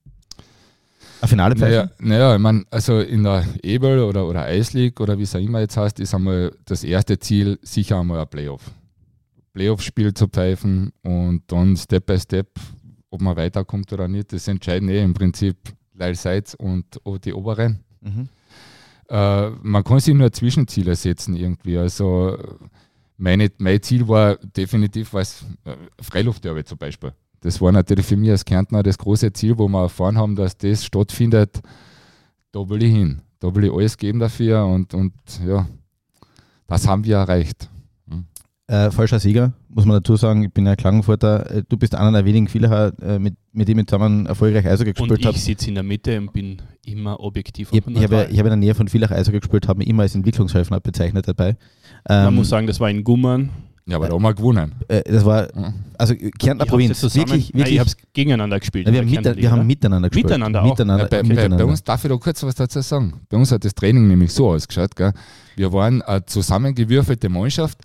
Ein 1.21 1.29
Finale 1.29 1.55
naja, 1.55 1.91
naja, 1.99 2.35
ich 2.35 2.41
meine, 2.41 2.65
also 2.71 3.01
in 3.01 3.25
der 3.25 3.45
Ebel 3.63 4.01
oder, 4.01 4.27
oder 4.27 4.55
Ice 4.55 4.77
League 4.77 5.01
oder 5.01 5.19
wie 5.19 5.23
es 5.23 5.35
auch 5.35 5.41
immer 5.41 5.61
jetzt 5.61 5.77
heißt, 5.77 5.99
ist 5.99 6.15
einmal 6.15 6.53
das 6.67 6.85
erste 6.85 7.19
Ziel 7.19 7.59
sicher 7.63 7.99
einmal 7.99 8.21
ein 8.21 8.29
Playoff. 8.29 8.63
Playoff-Spiel 9.55 10.13
zu 10.13 10.29
pfeifen 10.29 10.93
und 11.03 11.43
dann 11.47 11.77
Step 11.77 12.05
by 12.07 12.19
Step, 12.19 12.49
ob 13.09 13.23
man 13.23 13.37
weiterkommt 13.37 13.91
oder 13.95 14.07
nicht, 14.07 14.33
das 14.35 14.47
entscheiden 14.47 14.91
eh 14.91 15.03
im 15.03 15.15
Prinzip 15.15 15.57
Leilseits 15.97 16.55
und 16.55 17.01
die 17.25 17.33
oberen. 17.33 17.81
Mhm. 18.01 18.29
Äh, 19.09 19.51
man 19.63 19.85
kann 19.85 20.01
sich 20.01 20.15
nur 20.15 20.33
Zwischenziele 20.33 20.95
setzen 20.97 21.35
irgendwie. 21.37 21.79
Also 21.79 22.37
meine, 23.17 23.51
mein 23.59 23.83
Ziel 23.83 24.07
war 24.09 24.37
definitiv 24.37 25.13
was 25.13 25.45
äh, 25.65 25.77
Freiluftderby 26.01 26.65
zum 26.65 26.79
Beispiel. 26.79 27.13
Das 27.41 27.61
war 27.61 27.73
natürlich 27.73 28.07
für 28.07 28.17
mich 28.17 28.31
als 28.31 28.45
Kärntner 28.45 28.83
das 28.83 28.99
große 28.99 29.33
Ziel, 29.33 29.57
wo 29.59 29.69
wir 29.69 29.83
erfahren 29.83 30.19
haben, 30.19 30.35
dass 30.35 30.57
das 30.57 30.85
stattfindet. 30.85 31.61
Da 32.53 32.69
will 32.69 32.83
ich 32.83 32.93
hin. 32.93 33.23
Da 33.39 33.55
will 33.55 33.65
ich 33.65 33.73
alles 33.73 33.97
geben 33.97 34.19
dafür 34.19 34.65
und, 34.65 34.95
und 34.95 35.13
ja, 35.47 35.67
das 36.67 36.87
haben 36.89 37.05
wir 37.05 37.17
erreicht. 37.17 37.69
Äh, 38.69 38.91
falscher 38.91 39.21
Sieger, 39.21 39.53
muss 39.69 39.85
man 39.85 39.99
dazu 39.99 40.17
sagen. 40.17 40.43
Ich 40.43 40.53
bin 40.53 40.67
ja 40.67 40.75
Klagenfurter. 40.75 41.59
Äh, 41.59 41.63
du 41.69 41.77
bist 41.77 41.95
einer 41.95 42.11
der 42.11 42.25
wenigen 42.25 42.49
Villacher, 42.49 42.93
äh, 43.01 43.21
mit, 43.21 43.35
mit 43.53 43.69
dem 43.69 43.79
ich 43.79 43.87
zusammen 43.87 44.27
erfolgreich 44.27 44.67
Eishockey 44.67 44.93
gespielt 44.93 45.25
habe. 45.25 45.37
ich 45.37 45.45
sitze 45.45 45.69
in 45.69 45.77
der 45.77 45.85
Mitte 45.85 46.19
und 46.19 46.33
bin 46.33 46.61
immer 46.85 47.21
objektiv. 47.21 47.69
Ich, 47.71 47.87
ich 47.87 48.03
habe 48.03 48.27
ich 48.29 48.39
hab 48.39 48.47
in 48.47 48.51
der 48.51 48.57
Nähe 48.57 48.75
von 48.75 48.89
Villach 48.89 49.13
Eishockey 49.13 49.39
gespielt, 49.39 49.69
habe 49.69 49.79
mich 49.79 49.89
immer 49.89 50.03
als 50.03 50.17
Entwicklungshelfer 50.17 50.81
bezeichnet 50.81 51.29
dabei. 51.29 51.51
Ähm, 52.09 52.25
man 52.25 52.35
muss 52.35 52.49
sagen, 52.49 52.67
das 52.67 52.81
war 52.81 52.91
in 52.91 53.05
Gummern. 53.05 53.51
Ja, 53.89 53.99
aber 53.99 54.09
da 54.09 54.15
haben 54.15 54.23
wir 54.23 54.35
gewonnen. 54.35 54.73
Äh, 54.89 55.03
das 55.05 55.25
war, 55.25 55.47
also 55.97 56.15
Kärntner 56.37 56.67
Provinz, 56.67 57.01
wirklich, 57.05 57.19
wirklich. 57.25 57.55
Nein, 57.55 57.73
ich 57.73 57.79
habe 57.79 57.89
es 57.89 57.97
gegeneinander 58.13 58.59
gespielt. 58.59 58.89
Ja, 58.89 58.93
wir, 58.93 59.01
haben 59.01 59.11
mit, 59.11 59.37
wir 59.37 59.51
haben 59.53 59.67
miteinander 59.67 60.09
gespielt. 60.09 60.27
Miteinander 60.27 60.63
auch. 60.65 60.71
Miteinander, 60.71 61.05
ja, 61.05 61.09
bei, 61.09 61.23
miteinander. 61.23 61.57
Bei, 61.57 61.63
bei, 61.63 61.71
uns 61.71 61.85
darf 61.85 62.05
ich 62.05 62.11
da 62.11 62.17
kurz 62.17 62.43
was 62.43 62.57
dazu 62.57 62.81
sagen. 62.81 63.21
Bei 63.29 63.37
uns 63.37 63.53
hat 63.53 63.65
das 63.65 63.77
Training 63.77 64.09
nämlich 64.09 64.33
so 64.33 64.49
ausgeschaut. 64.49 64.97
Gell? 64.97 65.13
Wir 65.55 65.73
waren 65.73 66.03
eine 66.03 66.27
zusammengewürfelte 66.27 67.29
Mannschaft, 67.29 67.79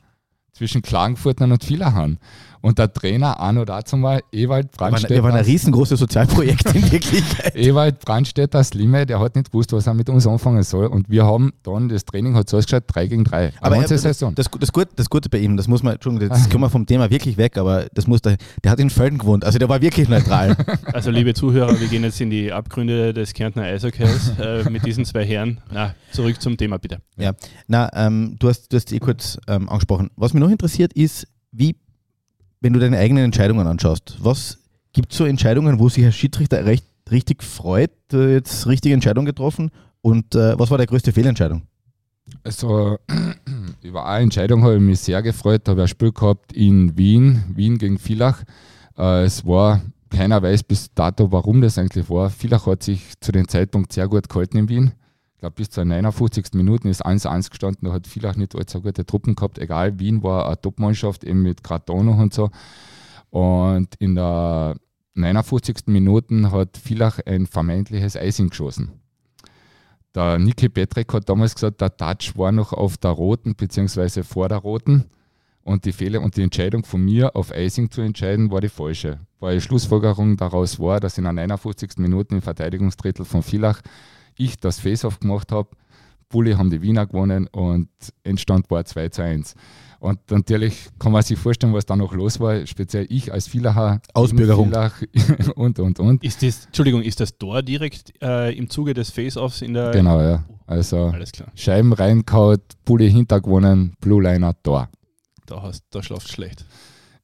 zwischen 0.61 0.83
Klagenfurtern 0.83 1.51
und 1.51 1.63
Villahan. 1.63 2.19
Und 2.61 2.77
der 2.77 2.93
Trainer 2.93 3.39
Arno 3.39 3.65
dazu 3.65 3.97
mal, 3.97 4.21
Ewald 4.31 4.71
Brandstätter. 4.71 5.15
Wir 5.15 5.23
waren 5.23 5.35
ein 5.35 5.45
riesengroßes 5.45 5.99
Sozialprojekt 5.99 6.75
in 6.75 6.91
Wirklichkeit. 6.91 7.55
Ewald 7.55 7.99
Brandstätter 7.99 8.63
Slimme, 8.63 9.05
der 9.05 9.19
hat 9.19 9.35
nicht 9.35 9.51
gewusst, 9.51 9.73
was 9.73 9.87
er 9.87 9.95
mit 9.95 10.09
uns 10.09 10.27
anfangen 10.27 10.61
soll. 10.63 10.85
Und 10.85 11.09
wir 11.09 11.25
haben 11.25 11.53
dann, 11.63 11.89
das 11.89 12.05
Training 12.05 12.35
hat 12.35 12.49
so 12.49 12.57
ausgeschaut, 12.57 12.83
3 12.87 13.07
gegen 13.07 13.23
3. 13.23 13.53
Aber 13.61 13.77
er, 13.77 13.87
das, 13.87 14.03
das, 14.03 14.19
das, 14.35 14.71
Gute, 14.71 14.89
das 14.95 15.09
Gute 15.09 15.29
bei 15.29 15.39
ihm, 15.39 15.57
das 15.57 15.67
muss 15.67 15.81
man, 15.81 15.93
Entschuldigung, 15.93 16.29
das 16.29 16.49
kommen 16.49 16.63
wir 16.63 16.69
vom 16.69 16.85
Thema 16.85 17.09
wirklich 17.09 17.37
weg, 17.37 17.57
aber 17.57 17.87
das 17.93 18.05
muss 18.05 18.21
der, 18.21 18.37
der 18.63 18.71
hat 18.71 18.79
in 18.79 18.89
Felden 18.89 19.17
gewohnt, 19.17 19.43
also 19.43 19.57
der 19.57 19.69
war 19.69 19.81
wirklich 19.81 20.07
neutral. 20.07 20.55
Also 20.93 21.09
liebe 21.09 21.33
Zuhörer, 21.33 21.79
wir 21.79 21.87
gehen 21.87 22.03
jetzt 22.03 22.19
in 22.21 22.29
die 22.29 22.51
Abgründe 22.51 23.13
des 23.13 23.33
Kärntner 23.33 23.63
Eishockeys 23.63 24.33
äh, 24.39 24.69
mit 24.69 24.85
diesen 24.85 25.05
zwei 25.05 25.25
Herren. 25.25 25.59
Na, 25.71 25.95
zurück 26.11 26.41
zum 26.41 26.57
Thema 26.57 26.77
bitte. 26.77 26.99
Ja, 27.17 27.33
na, 27.67 27.89
ähm, 27.93 28.35
du 28.39 28.49
hast, 28.49 28.71
du 28.71 28.77
hast 28.77 28.91
eh 28.91 28.99
kurz 28.99 29.37
ähm, 29.47 29.69
angesprochen. 29.69 30.09
Was 30.15 30.33
mich 30.33 30.41
noch 30.41 30.49
interessiert 30.49 30.93
ist, 30.93 31.27
wie 31.51 31.75
wenn 32.61 32.73
du 32.73 32.79
deine 32.79 32.97
eigenen 32.97 33.25
Entscheidungen 33.25 33.67
anschaust, 33.67 34.17
was 34.19 34.59
gibt 34.93 35.11
es 35.11 35.17
so 35.17 35.25
Entscheidungen, 35.25 35.79
wo 35.79 35.89
sich 35.89 36.03
Herr 36.03 36.11
Schiedsrichter 36.11 36.65
recht, 36.65 36.85
richtig 37.11 37.43
freut, 37.43 37.91
äh, 38.13 38.33
jetzt 38.33 38.67
richtige 38.67 38.93
Entscheidung 38.93 39.25
getroffen? 39.25 39.71
Und 40.01 40.35
äh, 40.35 40.57
was 40.57 40.71
war 40.71 40.77
der 40.77 40.87
größte 40.87 41.11
Fehlentscheidung? 41.11 41.63
Also 42.43 42.97
über 43.81 44.05
eine 44.05 44.23
Entscheidung 44.23 44.63
habe 44.63 44.75
ich 44.75 44.81
mich 44.81 44.99
sehr 44.99 45.21
gefreut. 45.21 45.61
Da 45.63 45.71
habe 45.71 45.81
ich 45.81 45.85
ein 45.85 45.89
Spiel 45.89 46.11
gehabt 46.11 46.53
in 46.53 46.97
Wien, 46.97 47.43
Wien 47.53 47.77
gegen 47.77 47.97
Villach. 47.97 48.43
Äh, 48.97 49.23
es 49.23 49.45
war, 49.45 49.81
keiner 50.09 50.41
weiß 50.41 50.63
bis 50.63 50.93
dato, 50.93 51.31
warum 51.31 51.61
das 51.61 51.77
eigentlich 51.77 52.09
war. 52.09 52.29
Villach 52.29 52.65
hat 52.67 52.83
sich 52.83 53.13
zu 53.19 53.31
dem 53.31 53.47
Zeitpunkt 53.47 53.91
sehr 53.93 54.07
gut 54.07 54.29
gehalten 54.29 54.57
in 54.57 54.69
Wien 54.69 54.91
glaube, 55.41 55.55
bis 55.55 55.69
zur 55.69 55.83
59. 55.83 56.53
Minute 56.53 56.87
ist 56.87 57.05
1-1 57.05 57.49
gestanden. 57.49 57.87
Da 57.87 57.93
hat 57.93 58.07
vielleicht 58.07 58.37
nicht 58.37 58.55
allzu 58.55 58.81
gute 58.81 59.05
Truppen 59.05 59.35
gehabt. 59.35 59.59
Egal, 59.59 59.99
Wien 59.99 60.23
war 60.23 60.45
eine 60.45 60.61
Top-Mannschaft, 60.61 61.25
eben 61.25 61.41
mit 61.41 61.63
Gratono 61.63 62.13
und 62.13 62.33
so. 62.33 62.49
Und 63.29 63.95
in 63.99 64.15
der 64.15 64.75
59. 65.15 65.87
Minute 65.87 66.51
hat 66.51 66.77
Villach 66.77 67.19
ein 67.25 67.47
vermeintliches 67.47 68.15
Eising 68.15 68.49
geschossen. 68.49 68.91
Der 70.15 70.39
Niki 70.39 70.69
Petrek 70.69 71.13
hat 71.13 71.27
damals 71.27 71.55
gesagt, 71.55 71.81
der 71.81 71.95
Touch 71.95 72.37
war 72.37 72.51
noch 72.51 72.73
auf 72.73 72.97
der 72.97 73.11
roten 73.11 73.55
bzw. 73.55 74.23
vor 74.23 74.47
der 74.47 74.59
roten. 74.59 75.05
Und 75.63 75.85
die 75.85 75.91
Fehler 75.91 76.21
und 76.21 76.37
die 76.37 76.41
Entscheidung 76.41 76.83
von 76.83 77.03
mir, 77.03 77.35
auf 77.35 77.51
Eising 77.51 77.91
zu 77.91 78.01
entscheiden, 78.01 78.51
war 78.51 78.61
die 78.61 78.69
falsche. 78.69 79.19
Weil 79.39 79.55
die 79.55 79.61
Schlussfolgerung 79.61 80.35
daraus 80.35 80.79
war, 80.79 80.99
dass 80.99 81.17
in 81.17 81.23
der 81.23 81.33
59. 81.33 81.97
Minute 81.97 82.35
im 82.35 82.41
Verteidigungsdrittel 82.41 83.25
von 83.25 83.43
Villach 83.43 83.81
ich 84.37 84.57
das 84.57 84.79
Face-Off 84.79 85.19
gemacht 85.19 85.51
habe. 85.51 85.69
Bulli 86.29 86.53
haben 86.53 86.69
die 86.69 86.81
Wiener 86.81 87.05
gewonnen 87.05 87.47
und 87.47 87.89
Endstand 88.23 88.69
war 88.71 88.85
2 88.85 89.09
zu 89.09 89.23
1. 89.23 89.55
Und 89.99 90.31
natürlich 90.31 90.89
kann 90.97 91.11
man 91.11 91.21
sich 91.21 91.37
vorstellen, 91.37 91.73
was 91.73 91.85
da 91.85 91.95
noch 91.95 92.13
los 92.13 92.39
war, 92.39 92.65
speziell 92.65 93.05
ich 93.09 93.31
als 93.31 93.47
Villacher. 93.47 94.01
Ausbürgerung. 94.15 94.69
Villach 94.69 95.03
und, 95.55 95.77
und, 95.77 95.99
und. 95.99 96.23
Ist 96.23 96.41
das, 96.41 96.65
Entschuldigung, 96.65 97.03
ist 97.03 97.19
das 97.19 97.37
Tor 97.37 97.61
direkt 97.61 98.13
äh, 98.21 98.51
im 98.57 98.67
Zuge 98.69 98.95
des 98.95 99.11
Face-Offs 99.11 99.61
in 99.61 99.75
der. 99.75 99.91
Genau, 99.91 100.19
ja. 100.19 100.43
Also 100.65 101.13
Scheiben 101.53 101.93
reinkaut, 101.93 102.61
Bulli 102.85 103.11
hintergewonnen, 103.11 103.93
Blue 103.99 104.23
Liner, 104.23 104.55
Tor. 104.63 104.89
Da, 105.45 105.61
hast, 105.61 105.83
da 105.91 106.01
schlaft 106.01 106.29
schlecht. 106.29 106.65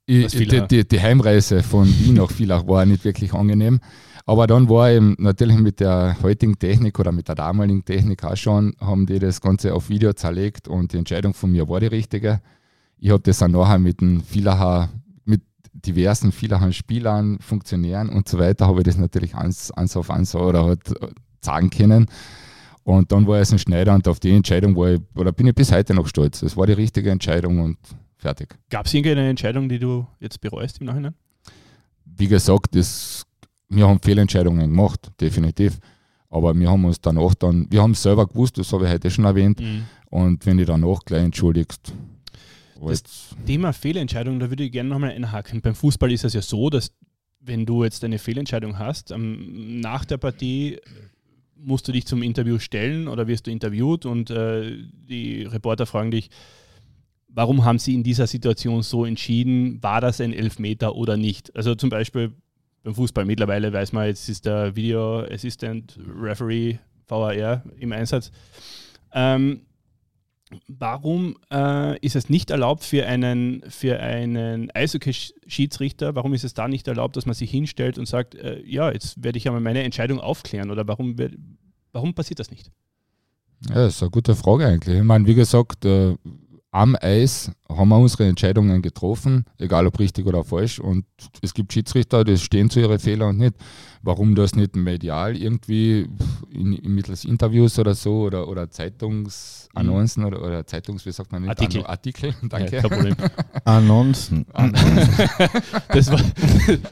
Ich, 0.05 0.27
die, 0.27 0.67
die, 0.67 0.87
die, 0.87 1.01
Heimreise 1.01 1.63
von 1.63 1.87
Wien 1.87 2.15
nach 2.15 2.29
Villach 2.31 2.67
war 2.67 2.85
nicht 2.85 3.03
wirklich 3.03 3.33
angenehm. 3.33 3.79
Aber 4.29 4.45
dann 4.45 4.67
war 4.67 4.91
eben 4.91 5.15
natürlich 5.19 5.57
mit 5.57 5.79
der 5.79 6.17
heutigen 6.21 6.59
Technik 6.59 6.99
oder 6.99 7.13
mit 7.13 7.29
der 7.29 7.35
damaligen 7.35 7.85
Technik 7.85 8.25
auch 8.25 8.35
schon, 8.35 8.75
haben 8.77 9.05
die 9.05 9.19
das 9.19 9.39
Ganze 9.39 9.73
auf 9.73 9.87
Video 9.87 10.11
zerlegt 10.11 10.67
und 10.67 10.91
die 10.91 10.97
Entscheidung 10.97 11.33
von 11.33 11.49
mir 11.49 11.69
war 11.69 11.79
die 11.79 11.87
richtige. 11.87 12.41
Ich 12.99 13.09
habe 13.09 13.23
das 13.23 13.37
dann 13.37 13.51
nachher 13.51 13.79
mit 13.79 14.01
den 14.01 14.21
Villacher, 14.21 14.89
mit 15.23 15.43
diversen 15.71 16.33
Villacher 16.33 16.73
Spielern, 16.73 17.39
Funktionären 17.39 18.09
und 18.09 18.27
so 18.27 18.37
weiter, 18.37 18.67
habe 18.67 18.81
ich 18.81 18.83
das 18.83 18.97
natürlich 18.97 19.33
eins, 19.33 19.71
eins 19.71 19.95
auf 19.95 20.11
eins 20.11 20.35
oder 20.35 20.65
halt 20.65 20.93
sagen 21.39 21.69
können. 21.69 22.07
Und 22.83 23.13
dann 23.13 23.27
war 23.27 23.39
es 23.39 23.53
ein 23.53 23.59
Schneider 23.59 23.95
und 23.95 24.09
auf 24.09 24.19
die 24.19 24.31
Entscheidung 24.31 24.75
war 24.75 24.91
ich, 24.91 25.01
oder 25.15 25.31
bin 25.31 25.47
ich 25.47 25.55
bis 25.55 25.71
heute 25.71 25.93
noch 25.93 26.07
stolz. 26.07 26.41
Das 26.41 26.57
war 26.57 26.67
die 26.67 26.73
richtige 26.73 27.11
Entscheidung 27.11 27.61
und 27.61 27.77
fertig. 28.17 28.55
Gab 28.69 28.87
es 28.87 28.93
irgendeine 28.93 29.29
Entscheidung, 29.29 29.69
die 29.69 29.79
du 29.79 30.05
jetzt 30.19 30.41
bereust 30.41 30.81
im 30.81 30.87
Nachhinein? 30.87 31.13
Wie 32.03 32.27
gesagt, 32.27 32.75
das 32.75 33.26
wir 33.69 33.88
haben 33.88 33.99
Fehlentscheidungen 34.01 34.69
gemacht, 34.69 35.12
definitiv. 35.19 35.80
Aber 36.30 36.58
wir 36.58 36.69
haben 36.69 36.84
uns 36.86 36.99
danach 36.99 37.36
dann, 37.36 37.67
wir 37.69 37.82
haben 37.82 37.91
es 37.91 38.03
selber 38.03 38.27
gewusst, 38.27 38.58
das 38.58 38.71
habe 38.73 38.86
ich 38.86 38.91
heute 38.91 39.10
schon 39.10 39.25
erwähnt. 39.25 39.60
Mhm. 39.60 39.86
Und 40.10 40.45
wenn 40.45 40.58
du 40.58 40.65
danach 40.65 40.99
gleich 41.06 41.23
entschuldigst. 41.23 41.93
Das 42.86 43.01
Thema 43.45 43.73
Fehlentscheidung, 43.73 44.39
da 44.39 44.49
würde 44.49 44.63
ich 44.63 44.71
gerne 44.71 44.89
nochmal 44.89 45.12
einhaken. 45.12 45.62
Beim 45.62 45.75
Fußball 45.75 46.12
ist 46.12 46.25
es 46.25 46.34
ja 46.34 46.41
so, 46.41 46.69
dass 46.69 46.91
wenn 47.39 47.65
du 47.65 47.84
jetzt 47.84 48.03
eine 48.03 48.19
Fehlentscheidung 48.19 48.77
hast, 48.77 49.13
nach 49.17 50.06
der 50.06 50.17
Partie 50.17 50.80
musst 51.56 51.88
du 51.88 51.91
dich 51.91 52.06
zum 52.06 52.21
Interview 52.21 52.60
stellen 52.60 53.08
oder 53.08 53.27
wirst 53.27 53.47
du 53.47 53.51
interviewt 53.51 54.06
und 54.06 54.30
äh, 54.30 54.77
die 54.91 55.43
Reporter 55.43 55.86
fragen 55.86 56.12
dich, 56.12 56.30
warum 57.27 57.65
haben 57.65 57.80
sie 57.80 57.95
in 57.95 58.03
dieser 58.03 58.27
Situation 58.27 58.84
so 58.84 59.06
entschieden, 59.06 59.82
war 59.82 60.01
das 60.01 60.21
ein 60.21 60.34
Elfmeter 60.34 60.95
oder 60.95 61.17
nicht? 61.17 61.56
Also 61.56 61.73
zum 61.73 61.89
Beispiel 61.89 62.34
beim 62.88 62.95
Fußball. 62.95 63.26
Mittlerweile 63.26 63.71
weiß 63.71 63.91
man, 63.91 64.08
jetzt 64.08 64.30
ist 64.30 64.45
der 64.45 64.76
Video 64.76 65.19
Assistant 65.26 66.00
Referee 66.19 66.78
VAR 67.08 67.63
im 67.78 67.91
Einsatz. 67.91 68.32
Ähm, 69.13 69.62
warum 70.67 71.36
äh, 71.52 72.00
ist 72.00 72.15
es 72.15 72.30
nicht 72.30 72.50
erlaubt 72.50 72.84
für 72.86 73.06
einen, 73.06 73.62
für 73.67 74.00
einen 74.00 74.71
Eishockey-Schiedsrichter, 74.73 76.15
warum 76.15 76.34
ist 76.34 76.45
es 76.45 76.54
da 76.54 76.69
nicht 76.69 76.88
erlaubt, 76.88 77.17
dass 77.17 77.26
man 77.26 77.36
sich 77.36 77.52
hinstellt 77.52 77.97
und 77.97 78.06
sagt, 78.06 78.36
äh, 78.36 78.63
ja, 78.65 78.89
jetzt 78.91 79.21
werde 79.21 79.38
ich 79.38 79.47
einmal 79.47 79.62
meine 79.62 79.84
Entscheidung 79.84 80.21
aufklären 80.21 80.71
oder 80.71 80.88
warum, 80.88 81.17
warum 81.91 82.13
passiert 82.13 82.39
das 82.39 82.52
nicht? 82.52 82.71
Ja, 83.67 83.76
das 83.76 83.95
ist 83.95 84.02
eine 84.02 84.12
gute 84.12 84.36
Frage 84.36 84.65
eigentlich. 84.65 84.97
Ich 84.97 85.04
meine, 85.04 85.26
wie 85.26 85.36
gesagt, 85.36 85.84
äh, 85.84 86.15
am 86.71 86.95
Eis 86.99 87.51
haben 87.69 87.89
wir 87.89 87.97
unsere 87.97 88.27
Entscheidungen 88.27 88.82
getroffen, 88.82 89.45
egal 89.58 89.88
ob 89.88 89.99
richtig 89.99 90.25
oder 90.25 90.43
falsch. 90.43 90.80
Und 90.80 91.06
es 91.41 91.53
gibt 91.53 91.73
Schiedsrichter, 91.73 92.23
die 92.23 92.38
stehen 92.38 92.69
zu 92.69 92.80
ihren 92.80 92.99
Fehlern 92.99 93.30
und 93.30 93.38
nicht. 93.38 93.56
Warum 94.03 94.36
das 94.36 94.56
nicht 94.56 94.75
medial 94.75 95.36
irgendwie 95.36 96.08
in, 96.51 96.73
in 96.73 96.93
mittels 96.93 97.25
Interviews 97.25 97.77
oder 97.80 97.95
so 97.95 98.21
oder, 98.21 98.47
oder 98.47 98.69
Zeitungsannoncen 98.69 100.23
mhm. 100.23 100.27
oder, 100.27 100.41
oder 100.41 100.65
Zeitungs, 100.65 101.06
wie 101.06 101.12
sagt 101.12 101.32
man 101.32 101.41
nicht? 101.41 101.49
Artikel. 101.49 101.80
Anno, 101.80 101.89
Artikel, 101.89 102.36
danke. 102.43 102.75
Ja, 102.75 102.82
kein 102.82 102.91
Problem. 102.91 103.15
Annoncen. 103.65 104.45
das 105.89 106.12
war 106.12 106.19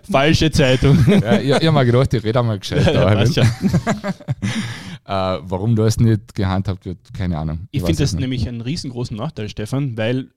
falsche 0.09 0.51
Zeitung. 0.51 0.97
Ja, 1.07 1.39
ich, 1.39 1.49
ich 1.49 1.53
habe 1.55 1.71
mir 1.71 1.85
gedacht, 1.85 2.13
ich 2.13 2.23
rede 2.23 2.39
einmal 2.39 2.59
gescheit. 2.59 2.85
Ja, 2.93 3.43
Äh, 5.05 5.11
warum 5.11 5.75
das 5.75 5.99
nicht 5.99 6.33
gehandhabt 6.33 6.85
wird, 6.85 7.13
keine 7.13 7.37
Ahnung. 7.37 7.67
Ich, 7.71 7.79
ich 7.79 7.85
finde 7.85 8.01
das 8.01 8.13
nicht. 8.13 8.21
nämlich 8.21 8.47
einen 8.47 8.61
riesengroßen 8.61 9.15
Nachteil, 9.15 9.49
Stefan, 9.49 9.97
weil 9.97 10.31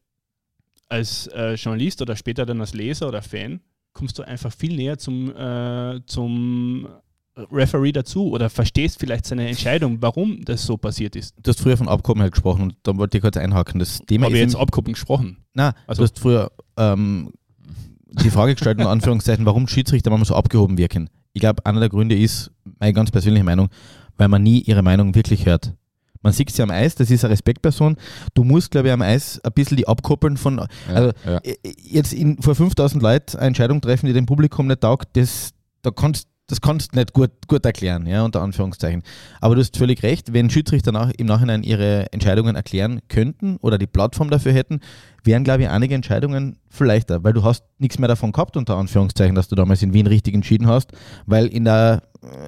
als 0.89 1.27
äh, 1.29 1.55
Journalist 1.55 2.03
oder 2.03 2.17
später 2.17 2.45
dann 2.45 2.61
als 2.61 2.75
Leser 2.75 3.09
oder 3.09 3.23
Fan 3.23 3.61
kommst 3.93 4.19
du 4.19 4.23
einfach 4.23 4.53
viel 4.53 4.77
näher 4.77 4.99
zum, 4.99 5.35
äh, 5.35 6.01
zum 6.07 6.87
Referee 7.51 7.93
dazu 7.93 8.31
oder 8.31 8.51
verstehst 8.51 8.99
vielleicht 8.99 9.27
seine 9.27 9.49
Entscheidung, 9.49 9.99
warum 10.01 10.45
das 10.45 10.65
so 10.65 10.77
passiert 10.77 11.17
ist. 11.17 11.35
Du 11.43 11.51
hast 11.51 11.61
früher 11.61 11.77
von 11.77 11.89
Abkommen 11.89 12.23
halt 12.23 12.33
gesprochen 12.33 12.63
und 12.63 12.77
da 12.83 12.97
wollte 12.97 13.19
ich 13.19 13.23
kurz 13.23 13.37
einhaken. 13.37 13.79
Das 13.79 14.01
Thema 14.01 14.27
Habe 14.27 14.37
ich 14.37 14.43
jetzt 14.43 14.57
Abkommen 14.57 14.93
gesprochen? 14.93 15.39
Nein, 15.55 15.73
also, 15.87 16.01
du 16.01 16.05
hast 16.05 16.19
früher 16.19 16.51
ähm, 16.77 17.33
die 18.07 18.31
Frage 18.31 18.55
gestellt, 18.55 18.81
in 18.81 18.87
Anführungszeichen, 18.87 19.47
warum 19.47 19.69
Schiedsrichter 19.69 20.11
manchmal 20.11 20.27
so 20.27 20.35
abgehoben 20.35 20.79
wirken. 20.79 21.09
Ich 21.33 21.41
glaube, 21.41 21.65
einer 21.65 21.81
der 21.81 21.89
Gründe 21.89 22.19
ist, 22.19 22.51
meine 22.79 22.93
ganz 22.93 23.11
persönliche 23.11 23.45
Meinung, 23.45 23.69
weil 24.17 24.29
man 24.29 24.43
nie 24.43 24.61
ihre 24.61 24.83
Meinung 24.83 25.15
wirklich 25.15 25.47
hört. 25.47 25.75
Man 26.23 26.33
sieht 26.33 26.51
sie 26.51 26.63
am 26.63 26.71
Eis, 26.71 26.97
das 26.97 27.11
ist 27.11 27.25
eine 27.25 27.33
Respektperson. 27.33 27.97
Du 28.35 28.43
musst, 28.43 28.73
glaube 28.73 28.89
ich, 28.89 28.93
am 28.93 29.03
Eis 29.03 29.41
ein 29.45 29.53
bisschen 29.53 29.77
die 29.77 29.87
abkoppeln 29.87 30.37
von. 30.37 30.67
also 30.89 31.13
ja. 31.25 31.41
jetzt 31.77 32.13
in, 32.13 32.43
vor 32.43 32.55
5000 32.55 33.03
Leuten 33.03 33.37
eine 33.37 33.49
Entscheidung 33.49 33.81
treffen, 33.81 34.07
die 34.07 34.13
dem 34.13 34.27
Publikum 34.27 34.67
nicht 34.67 34.81
taugt, 34.81 35.09
das, 35.17 35.53
da 35.83 35.91
kannst 35.91 36.27
das 36.49 36.63
kannst 36.63 36.93
du 36.93 36.99
nicht 36.99 37.13
gut, 37.13 37.31
gut 37.47 37.65
erklären, 37.65 38.07
ja, 38.07 38.25
unter 38.25 38.41
Anführungszeichen. 38.41 39.03
Aber 39.41 39.55
du 39.55 39.61
hast 39.61 39.77
völlig 39.77 40.03
recht, 40.03 40.33
wenn 40.33 40.49
Schiedsrichter 40.49 40.93
nach, 40.93 41.11
im 41.17 41.27
Nachhinein 41.27 41.63
ihre 41.63 42.11
Entscheidungen 42.11 42.57
erklären 42.57 43.01
könnten 43.09 43.59
oder 43.59 43.77
die 43.77 43.87
Plattform 43.87 44.31
dafür 44.31 44.53
hätten, 44.53 44.81
wären, 45.25 45.45
glaube 45.45 45.65
ich, 45.65 45.69
einige 45.69 45.95
Entscheidungen 45.95 46.57
viel 46.71 46.87
leichter, 46.87 47.23
weil 47.23 47.35
du 47.35 47.45
hast 47.45 47.65
nichts 47.77 47.99
mehr 47.99 48.09
davon 48.09 48.33
gehabt, 48.33 48.57
unter 48.57 48.77
Anführungszeichen, 48.77 49.35
dass 49.35 49.49
du 49.49 49.57
damals 49.57 49.83
in 49.83 49.93
Wien 49.93 50.07
richtig 50.07 50.35
entschieden 50.35 50.67
hast, 50.67 50.93
weil 51.27 51.47
in 51.49 51.67
der, 51.67 52.03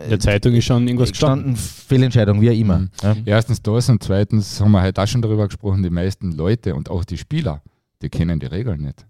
in 0.04 0.10
der 0.10 0.20
Zeitung 0.20 0.54
ist 0.54 0.64
schon 0.64 0.88
irgendwas 0.88 1.10
gestanden. 1.10 1.54
Fehlentscheidung, 1.56 2.40
wie 2.40 2.50
auch 2.50 2.54
immer. 2.54 2.78
Mhm. 2.78 2.90
Ja. 3.02 3.16
Erstens 3.26 3.60
das 3.60 3.90
und 3.90 4.02
zweitens 4.02 4.62
haben 4.62 4.70
wir 4.72 4.82
heute 4.82 5.02
auch 5.02 5.06
schon 5.06 5.20
darüber 5.20 5.46
gesprochen, 5.46 5.82
die 5.82 5.90
meisten 5.90 6.32
Leute 6.32 6.74
und 6.74 6.88
auch 6.88 7.04
die 7.04 7.18
Spieler, 7.18 7.60
die 8.00 8.08
kennen 8.08 8.40
die 8.40 8.46
Regeln 8.46 8.80
nicht. 8.80 9.04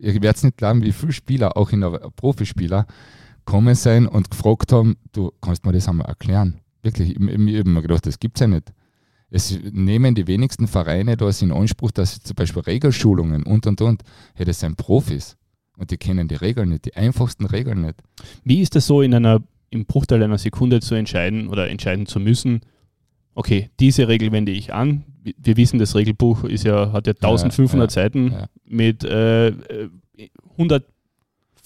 Ihr 0.00 0.20
werdet 0.20 0.42
nicht 0.42 0.56
glauben, 0.56 0.82
wie 0.82 0.92
viele 0.92 1.12
Spieler, 1.12 1.56
auch 1.56 1.70
in 1.70 1.82
der 1.82 1.90
Profispieler, 2.16 2.86
gekommen 3.48 3.74
sein 3.74 4.06
und 4.06 4.30
gefragt 4.30 4.72
haben, 4.72 4.98
du 5.12 5.32
kannst 5.40 5.64
mir 5.64 5.72
das 5.72 5.88
einmal 5.88 6.06
erklären. 6.06 6.60
Wirklich, 6.82 7.12
ich, 7.12 7.16
ich 7.16 7.58
habe 7.58 7.70
mir 7.70 7.80
gedacht, 7.80 8.04
das 8.04 8.20
gibt 8.20 8.36
es 8.36 8.42
ja 8.42 8.46
nicht. 8.46 8.74
Es 9.30 9.58
nehmen 9.72 10.14
die 10.14 10.26
wenigsten 10.26 10.66
Vereine 10.66 11.16
das 11.16 11.40
in 11.40 11.50
Anspruch, 11.50 11.90
dass 11.90 12.14
sie 12.14 12.22
zum 12.22 12.34
Beispiel 12.34 12.60
Regelschulungen 12.62 13.44
und 13.44 13.66
und 13.66 13.80
und, 13.80 14.02
hey, 14.34 14.44
das 14.44 14.60
sind 14.60 14.76
Profis 14.76 15.38
und 15.78 15.90
die 15.90 15.96
kennen 15.96 16.28
die 16.28 16.34
Regeln 16.34 16.68
nicht, 16.68 16.84
die 16.84 16.94
einfachsten 16.94 17.46
Regeln 17.46 17.80
nicht. 17.80 17.94
Wie 18.44 18.60
ist 18.60 18.74
das 18.74 18.86
so 18.86 19.00
in 19.00 19.14
einer, 19.14 19.42
im 19.70 19.86
Bruchteil 19.86 20.22
einer 20.22 20.38
Sekunde 20.38 20.80
zu 20.80 20.94
entscheiden 20.94 21.48
oder 21.48 21.70
entscheiden 21.70 22.04
zu 22.04 22.20
müssen, 22.20 22.60
okay, 23.34 23.70
diese 23.80 24.08
Regel 24.08 24.30
wende 24.30 24.52
ich 24.52 24.74
an. 24.74 25.04
Wir 25.22 25.56
wissen, 25.56 25.78
das 25.78 25.94
Regelbuch 25.94 26.44
ist 26.44 26.64
ja, 26.64 26.92
hat 26.92 27.06
ja 27.06 27.14
1500 27.14 27.72
ja, 27.94 28.02
ja, 28.02 28.04
Seiten 28.04 28.32
ja. 28.32 28.46
mit 28.66 29.04
äh, 29.04 29.52
100 30.52 30.84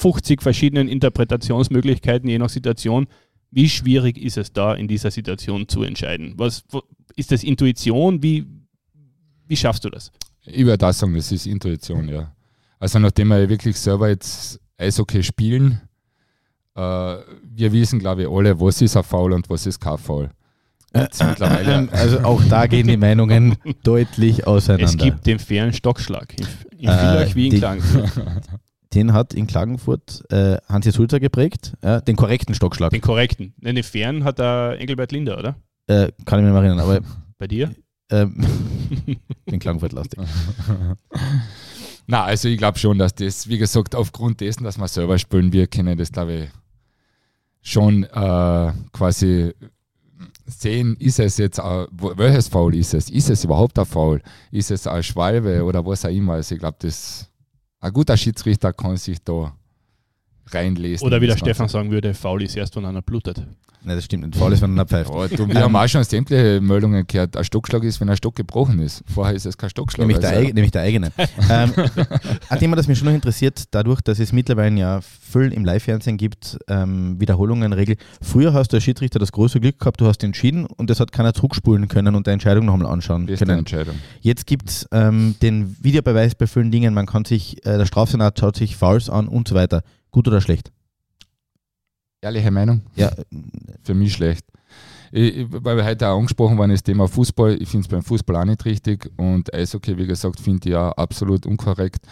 50 0.03 0.43
verschiedenen 0.43 0.89
Interpretationsmöglichkeiten 0.89 2.29
je 2.29 2.39
nach 2.39 2.49
Situation. 2.49 3.07
Wie 3.53 3.69
schwierig 3.69 4.19
ist 4.19 4.37
es 4.37 4.53
da 4.53 4.75
in 4.75 4.89
dieser 4.89 5.11
Situation 5.13 5.69
zu 5.69 5.85
entscheiden? 5.85 6.35
Was 6.37 6.65
ist 7.15 7.31
das 7.31 7.45
Intuition? 7.45 8.21
Wie, 8.23 8.45
wie 9.47 9.57
schaffst 9.57 9.85
du 9.85 9.91
das? 9.91 10.11
Ich 10.45 10.67
würde 10.67 10.89
auch 10.89 10.93
sagen, 10.93 11.15
das 11.15 11.31
ist 11.31 11.47
Intuition, 11.47 12.09
ja. 12.09 12.35
Also 12.81 12.99
nachdem 12.99 13.29
wir 13.29 13.49
wirklich 13.49 13.79
selber 13.79 14.09
jetzt 14.09 14.59
Eishockey 14.77 15.23
spielen, 15.23 15.81
äh, 16.75 16.81
wir 16.81 17.73
wissen, 17.73 18.01
glaube 18.01 18.23
ich, 18.23 18.29
alle, 18.29 18.59
was 18.59 18.83
ist 18.83 18.97
ein 18.97 19.05
Foul 19.05 19.33
und 19.33 19.49
was 19.49 19.67
ist 19.67 19.79
kein 19.79 19.99
Foul. 19.99 20.31
Also 20.93 22.19
auch 22.21 22.43
da 22.51 22.67
gehen 22.67 22.87
die 22.87 22.99
Meinungen 22.99 23.57
deutlich 23.83 24.47
auseinander. 24.47 24.85
Es 24.85 24.97
gibt 24.97 25.27
den 25.27 25.39
fairen 25.39 25.73
Stockschlag 25.73 26.35
in, 26.39 26.47
in 26.79 26.89
äh, 26.89 27.35
wie 27.35 27.49
in 27.49 27.59
Klagenfurt 27.59 28.11
den 28.95 29.13
hat 29.13 29.35
in 29.35 29.47
Klagenfurt 29.47 30.23
äh, 30.31 30.59
Hansi 30.69 30.93
Sulzer 30.93 31.21
geprägt, 31.21 31.75
ja, 31.83 32.01
den 32.01 32.17
korrekten 32.17 32.55
Stockschlag. 32.55 32.91
Den 32.91 33.01
korrekten. 33.01 33.55
Ne, 33.61 33.75
den 33.75 33.83
fairen 33.83 34.25
hat 34.25 34.39
der 34.39 34.77
Engelbert 34.79 35.13
Linder, 35.13 35.39
oder? 35.39 35.57
Äh, 35.87 36.13
kann 36.25 36.41
ich 36.41 36.45
mich 36.45 36.53
noch 36.55 36.63
erinnern, 36.63 36.81
aber. 36.81 37.01
Bei 37.39 37.49
dir? 37.49 37.75
Ähm, 38.11 38.37
den 39.51 39.59
Klagenfurt 39.59 39.93
lastig. 39.93 40.21
Na, 42.07 42.25
also 42.25 42.49
ich 42.49 42.59
glaube 42.59 42.79
schon, 42.79 42.99
dass 42.99 43.15
das, 43.15 43.49
wie 43.49 43.59
gesagt, 43.59 43.95
aufgrund 43.95 44.41
dessen, 44.41 44.65
dass 44.65 44.79
wir 44.79 44.89
selber 44.89 45.19
spielen, 45.19 45.53
wir 45.53 45.67
können 45.67 45.97
das, 45.97 46.13
glaube 46.13 46.33
ich, 46.33 46.49
schon 47.63 48.05
äh, 48.05 48.73
quasi 48.93 49.53
sehen, 50.47 50.97
ist 50.99 51.19
es 51.19 51.39
jetzt, 51.39 51.59
äh, 51.59 51.87
welches 51.91 52.49
Foul 52.49 52.75
ist 52.75 52.95
es? 52.95 53.09
Ist 53.09 53.31
es 53.31 53.45
überhaupt 53.45 53.79
ein 53.79 53.87
Foul? 53.87 54.21
Ist 54.51 54.71
es 54.71 54.87
ein 54.87 55.03
Schwalbe 55.03 55.65
oder 55.65 55.85
was 55.87 56.05
auch 56.05 56.11
immer? 56.11 56.35
Also 56.35 56.55
ich 56.55 56.61
glaube, 56.61 56.77
das 56.81 57.32
ein 57.83 57.93
guter 57.93 58.17
Schiedsrichter 58.17 58.73
kann 58.73 58.97
sich 58.97 59.23
da 59.23 59.55
reinlesen. 60.51 61.07
Oder 61.07 61.21
wie 61.21 61.27
der 61.27 61.37
Stefan 61.37 61.69
sagen 61.69 61.91
würde, 61.91 62.15
faul 62.15 62.43
ist 62.43 62.57
erst, 62.57 62.77
wenn 62.77 62.85
einer 62.85 63.03
blutet. 63.03 63.43
Nein, 63.85 63.97
das 63.97 64.05
stimmt 64.05 64.25
nicht. 64.27 64.37
Faul 64.37 64.53
ist, 64.53 64.63
wenn 64.63 64.73
einer 64.73 64.87
pfeift. 64.87 65.11
Oh, 65.11 65.27
du, 65.27 65.49
wir 65.49 65.61
haben 65.61 65.75
auch 65.75 65.89
schon 65.89 66.05
sämtliche 66.05 66.61
Meldungen 66.61 67.05
gehört. 67.05 67.37
Ein 67.37 67.43
Stockschlag 67.43 67.83
ist, 67.83 68.01
wenn 68.01 68.09
ein 68.09 68.17
Stock 68.17 68.37
gebrochen 68.37 68.79
ist. 68.79 69.03
Vorher 69.13 69.35
ist 69.35 69.45
es 69.45 69.59
kein 69.59 69.71
Stockschlag. 69.71 70.07
Nämlich, 70.07 70.25
also. 70.25 70.41
der, 70.41 70.55
nämlich 70.55 70.71
der 70.71 70.83
eigene. 70.83 71.11
ähm, 71.51 71.73
ein 72.49 72.59
Thema, 72.61 72.77
das 72.77 72.87
mich 72.87 72.99
schon 72.99 73.09
noch 73.09 73.15
interessiert, 73.15 73.65
dadurch, 73.73 74.01
dass 74.01 74.21
es 74.21 74.33
mittlerweile 74.33 74.79
ja 74.79 75.01
viel 75.01 75.53
im 75.53 75.65
Live-Fernsehen 75.65 76.17
gibt, 76.17 76.59
ähm, 76.69 77.19
Wiederholungen, 77.19 77.73
Regel. 77.73 77.97
Früher 78.21 78.53
hast 78.53 78.69
du 78.73 78.77
als 78.77 78.85
Schiedsrichter 78.85 79.19
das 79.19 79.33
große 79.33 79.59
Glück 79.59 79.81
gehabt, 79.81 80.01
du 80.01 80.07
hast 80.07 80.23
entschieden 80.23 80.67
und 80.67 80.89
das 80.89 81.01
hat 81.01 81.11
keiner 81.11 81.35
zurückspulen 81.35 81.89
können 81.89 82.15
und 82.15 82.29
die 82.29 82.31
Entscheidung 82.31 82.67
nochmal 82.67 82.87
anschauen 82.87 83.27
Beste 83.27 83.45
können. 83.45 83.59
Entscheidung. 83.59 83.97
Jetzt 84.21 84.47
gibt 84.47 84.71
es 84.71 84.89
ähm, 84.93 85.35
den 85.43 85.77
Videobeweis 85.81 86.37
bei 86.37 86.47
vielen 86.47 86.71
Dingen. 86.71 86.95
Man 86.95 87.07
kann 87.07 87.25
sich, 87.25 87.67
äh, 87.67 87.79
der 87.79 87.87
Strafsenat 87.87 88.39
schaut 88.39 88.57
sich 88.57 88.77
Fouls 88.77 89.11
an 89.11 89.27
und 89.27 89.49
so 89.49 89.57
weiter. 89.57 89.83
Gut 90.13 90.29
oder 90.29 90.41
schlecht? 90.41 90.71
Ehrliche 92.21 92.51
Meinung? 92.51 92.83
Ja. 92.95 93.11
Für 93.83 93.95
mich 93.95 94.13
schlecht. 94.13 94.47
Ich, 95.11 95.47
weil 95.51 95.77
wir 95.77 95.85
heute 95.85 96.09
auch 96.09 96.19
angesprochen 96.19 96.57
waren, 96.57 96.71
das 96.71 96.83
Thema 96.83 97.09
Fußball. 97.09 97.61
Ich 97.61 97.69
finde 97.69 97.85
es 97.87 97.89
beim 97.89 98.03
Fußball 98.03 98.37
auch 98.37 98.45
nicht 98.45 98.65
richtig 98.65 99.11
und 99.17 99.53
Eishockey, 99.53 99.99
wie 99.99 100.07
gesagt, 100.07 100.41
finde 100.41 100.69
ich 100.69 100.77
auch 100.77 100.93
absolut 100.93 101.45
unkorrekt. 101.47 102.07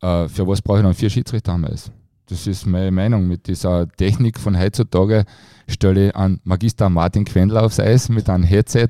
Äh, 0.00 0.28
für 0.28 0.46
was 0.46 0.62
brauche 0.62 0.78
ich 0.78 0.84
dann 0.84 0.94
vier 0.94 1.10
Schiedsrichter 1.10 1.52
am 1.52 1.64
Eis? 1.64 1.90
Das 2.30 2.46
ist 2.46 2.64
meine 2.64 2.92
Meinung. 2.92 3.26
Mit 3.26 3.48
dieser 3.48 3.88
Technik 3.88 4.38
von 4.38 4.56
heutzutage 4.56 5.24
stelle 5.68 6.08
ich 6.08 6.16
an 6.16 6.38
Magister 6.44 6.88
Martin 6.88 7.24
Quendler 7.24 7.64
aufs 7.64 7.80
Eis 7.80 8.08
mit 8.08 8.30
einem 8.30 8.44
Headset. 8.44 8.88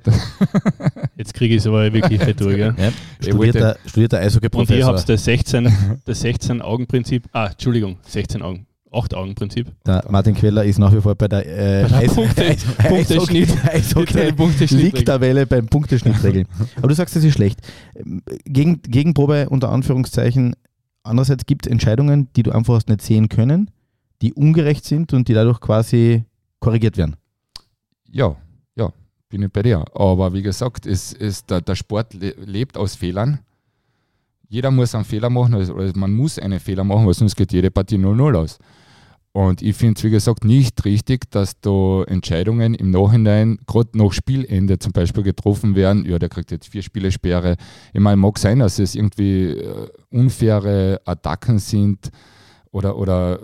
Jetzt 1.17 1.33
kriege 1.33 1.55
ich 1.55 1.61
es 1.61 1.67
aber 1.67 1.91
wirklich 1.93 2.25
nicht 2.25 2.41
durch. 2.41 2.59
Ja. 2.59 2.75
Ja. 2.77 2.93
Studierter, 3.21 3.77
studierter 3.87 4.19
Eishockey-Professor. 4.19 4.77
Und 4.77 4.81
ihr 4.81 4.87
habt 4.87 5.09
das 5.09 5.25
16, 5.25 6.01
das 6.05 6.21
16 6.21 6.61
Augen-Prinzip. 6.61 7.29
Ah, 7.33 7.47
Entschuldigung, 7.47 7.97
16 8.07 8.43
Augen. 8.43 8.67
Acht-Augen-Prinzip. 8.93 9.69
Der 9.87 10.05
Martin 10.11 10.35
Queller 10.35 10.65
ist 10.65 10.79
nach 10.79 10.93
wie 10.93 11.01
vor 11.01 11.15
bei 11.15 11.29
der, 11.29 11.47
äh, 11.47 11.87
bei 11.89 12.01
der 12.01 12.09
Punkte, 12.09 12.45
Eis, 12.45 12.65
Punkteschnitt, 12.65 13.49
Eishockey, 13.65 14.33
Punkteschnitt 14.33 15.49
beim 15.49 15.67
Punkteschnittregeln. 15.67 16.47
Aber 16.77 16.89
du 16.89 16.95
sagst, 16.95 17.15
das 17.15 17.25
ist 17.25 17.35
schlecht. 17.35 17.61
Gegen, 18.45 18.83
Gegenprobe 18.83 19.49
unter 19.49 19.71
Anführungszeichen. 19.71 20.57
Andererseits 21.03 21.47
gibt 21.47 21.67
es 21.67 21.73
Entscheidungen, 21.73 22.29
die 22.37 22.43
du 22.43 22.53
einfach 22.53 22.81
nicht 22.87 23.03
sehen 23.03 23.29
können, 23.29 23.71
die 24.23 24.35
ungerecht 24.35 24.85
sind 24.85 25.13
und 25.13 25.29
die 25.29 25.35
dadurch 25.35 25.61
quasi 25.61 26.25
korrigiert 26.59 26.97
werden. 26.97 27.17
Ja, 28.11 28.37
ja, 28.77 28.93
bin 29.29 29.43
ich 29.43 29.51
bei 29.51 29.63
dir. 29.63 29.85
Aber 29.95 30.33
wie 30.33 30.43
gesagt, 30.43 30.87
es, 30.87 31.13
es, 31.13 31.47
der, 31.47 31.61
der 31.61 31.75
Sport 31.75 32.15
lebt 32.15 32.77
aus 32.77 32.95
Fehlern 32.97 33.41
jeder 34.51 34.73
muss 34.73 34.97
einen 34.97 35.05
Fehler 35.05 35.31
machen, 35.31 35.55
also 35.55 35.75
man 35.95 36.13
muss 36.13 36.39
einen 36.39 36.59
Fehler 36.59 36.83
machen, 36.83 37.07
weil 37.07 37.15
sonst 37.15 37.37
geht 37.37 37.53
jede 37.53 37.71
Partie 37.71 37.97
0-0 37.97 38.37
aus. 38.37 38.59
Und 39.33 39.63
ich 39.63 39.77
finde 39.77 39.97
es, 39.97 40.05
wie 40.05 40.11
gesagt, 40.11 40.45
nicht 40.45 40.85
richtig, 40.85 41.31
dass 41.31 41.61
da 41.61 42.03
Entscheidungen 42.05 42.75
im 42.75 42.91
Nachhinein, 42.91 43.59
gerade 43.67 43.97
nach 43.97 44.13
Spielende 44.13 44.79
zum 44.81 44.93
Beispiel, 44.93 45.23
getroffen 45.23 45.77
werden. 45.77 46.05
Ja, 46.05 46.19
der 46.19 46.29
kriegt 46.29 46.51
jetzt 46.51 46.69
vier 46.69 46.83
Spiele 46.83 47.13
Sperre. 47.13 47.57
Ich 47.93 48.01
meine, 48.01 48.17
mag 48.17 48.39
sein, 48.39 48.59
dass 48.59 48.81
es 48.81 48.97
irgendwie 48.97 49.51
äh, 49.51 49.89
unfaire 50.11 51.01
Attacken 51.05 51.61
sind 51.61 52.11
oder, 52.73 52.97
oder 52.97 53.39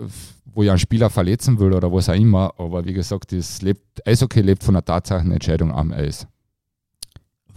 wo 0.45 0.63
ich 0.63 0.69
einen 0.69 0.79
Spieler 0.79 1.09
verletzen 1.09 1.57
will 1.57 1.71
oder 1.71 1.91
was 1.93 2.09
auch 2.09 2.15
immer. 2.15 2.53
Aber 2.57 2.83
wie 2.85 2.93
gesagt, 2.93 3.31
das 3.31 3.61
lebt, 3.61 4.05
Eishockey 4.05 4.41
lebt 4.41 4.65
von 4.65 4.73
der 4.73 4.83
Tatsachenentscheidung 4.83 5.71
am 5.71 5.93
Eis 5.93 6.27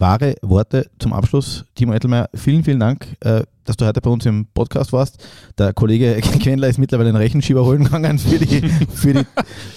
wahre 0.01 0.35
Worte 0.41 0.89
zum 0.99 1.13
Abschluss. 1.13 1.63
Timo 1.75 1.93
Ettelmeier, 1.93 2.27
vielen, 2.33 2.63
vielen 2.63 2.79
Dank, 2.79 3.15
äh, 3.21 3.43
dass 3.63 3.77
du 3.77 3.85
heute 3.85 4.01
bei 4.01 4.09
uns 4.09 4.25
im 4.25 4.47
Podcast 4.47 4.91
warst. 4.91 5.23
Der 5.57 5.71
Kollege 5.73 6.19
Quendler 6.41 6.67
ist 6.67 6.79
mittlerweile 6.79 7.09
einen 7.09 7.17
Rechenschieber 7.17 7.63
holen 7.63 7.85
gegangen 7.85 8.19
für 8.19 8.39
die, 8.39 8.67
für 8.67 9.13
die, 9.13 9.25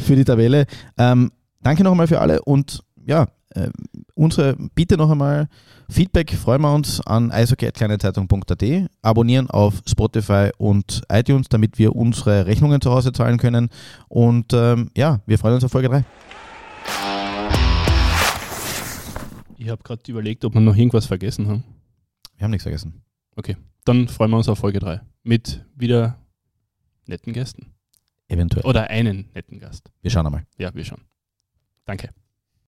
für 0.02 0.16
die 0.16 0.24
Tabelle. 0.24 0.64
Ähm, 0.98 1.30
danke 1.62 1.84
noch 1.84 1.92
einmal 1.92 2.08
für 2.08 2.20
alle 2.20 2.42
und 2.42 2.80
ja, 3.06 3.26
äh, 3.50 3.68
unsere 4.14 4.56
Bitte 4.74 4.96
noch 4.96 5.10
einmal, 5.10 5.46
Feedback 5.90 6.32
freuen 6.32 6.62
wir 6.62 6.74
uns 6.74 7.00
an 7.02 7.30
eishockey.kleinezeitung.at, 7.30 8.64
abonnieren 9.02 9.50
auf 9.50 9.74
Spotify 9.86 10.50
und 10.56 11.02
iTunes, 11.12 11.48
damit 11.50 11.78
wir 11.78 11.94
unsere 11.94 12.46
Rechnungen 12.46 12.80
zu 12.80 12.90
Hause 12.90 13.12
zahlen 13.12 13.36
können 13.36 13.68
und 14.08 14.52
ähm, 14.54 14.90
ja, 14.96 15.20
wir 15.26 15.38
freuen 15.38 15.56
uns 15.56 15.64
auf 15.64 15.70
Folge 15.70 15.90
3. 15.90 16.04
Ich 19.64 19.70
habe 19.70 19.82
gerade 19.82 20.02
überlegt, 20.10 20.44
ob 20.44 20.52
wir 20.52 20.60
noch 20.60 20.76
irgendwas 20.76 21.06
vergessen 21.06 21.48
haben. 21.48 21.64
Wir 22.36 22.44
haben 22.44 22.50
nichts 22.50 22.64
vergessen. 22.64 23.02
Okay, 23.34 23.56
dann 23.86 24.08
freuen 24.08 24.30
wir 24.30 24.36
uns 24.36 24.48
auf 24.48 24.58
Folge 24.58 24.78
3 24.78 25.00
mit 25.22 25.64
wieder 25.74 26.18
netten 27.06 27.32
Gästen. 27.32 27.72
Eventuell. 28.28 28.66
Oder 28.66 28.90
einen 28.90 29.30
netten 29.34 29.58
Gast. 29.60 29.90
Wir 30.02 30.10
schauen 30.10 30.26
einmal. 30.26 30.46
Ja, 30.58 30.74
wir 30.74 30.84
schauen. 30.84 31.00
Danke. 31.86 32.10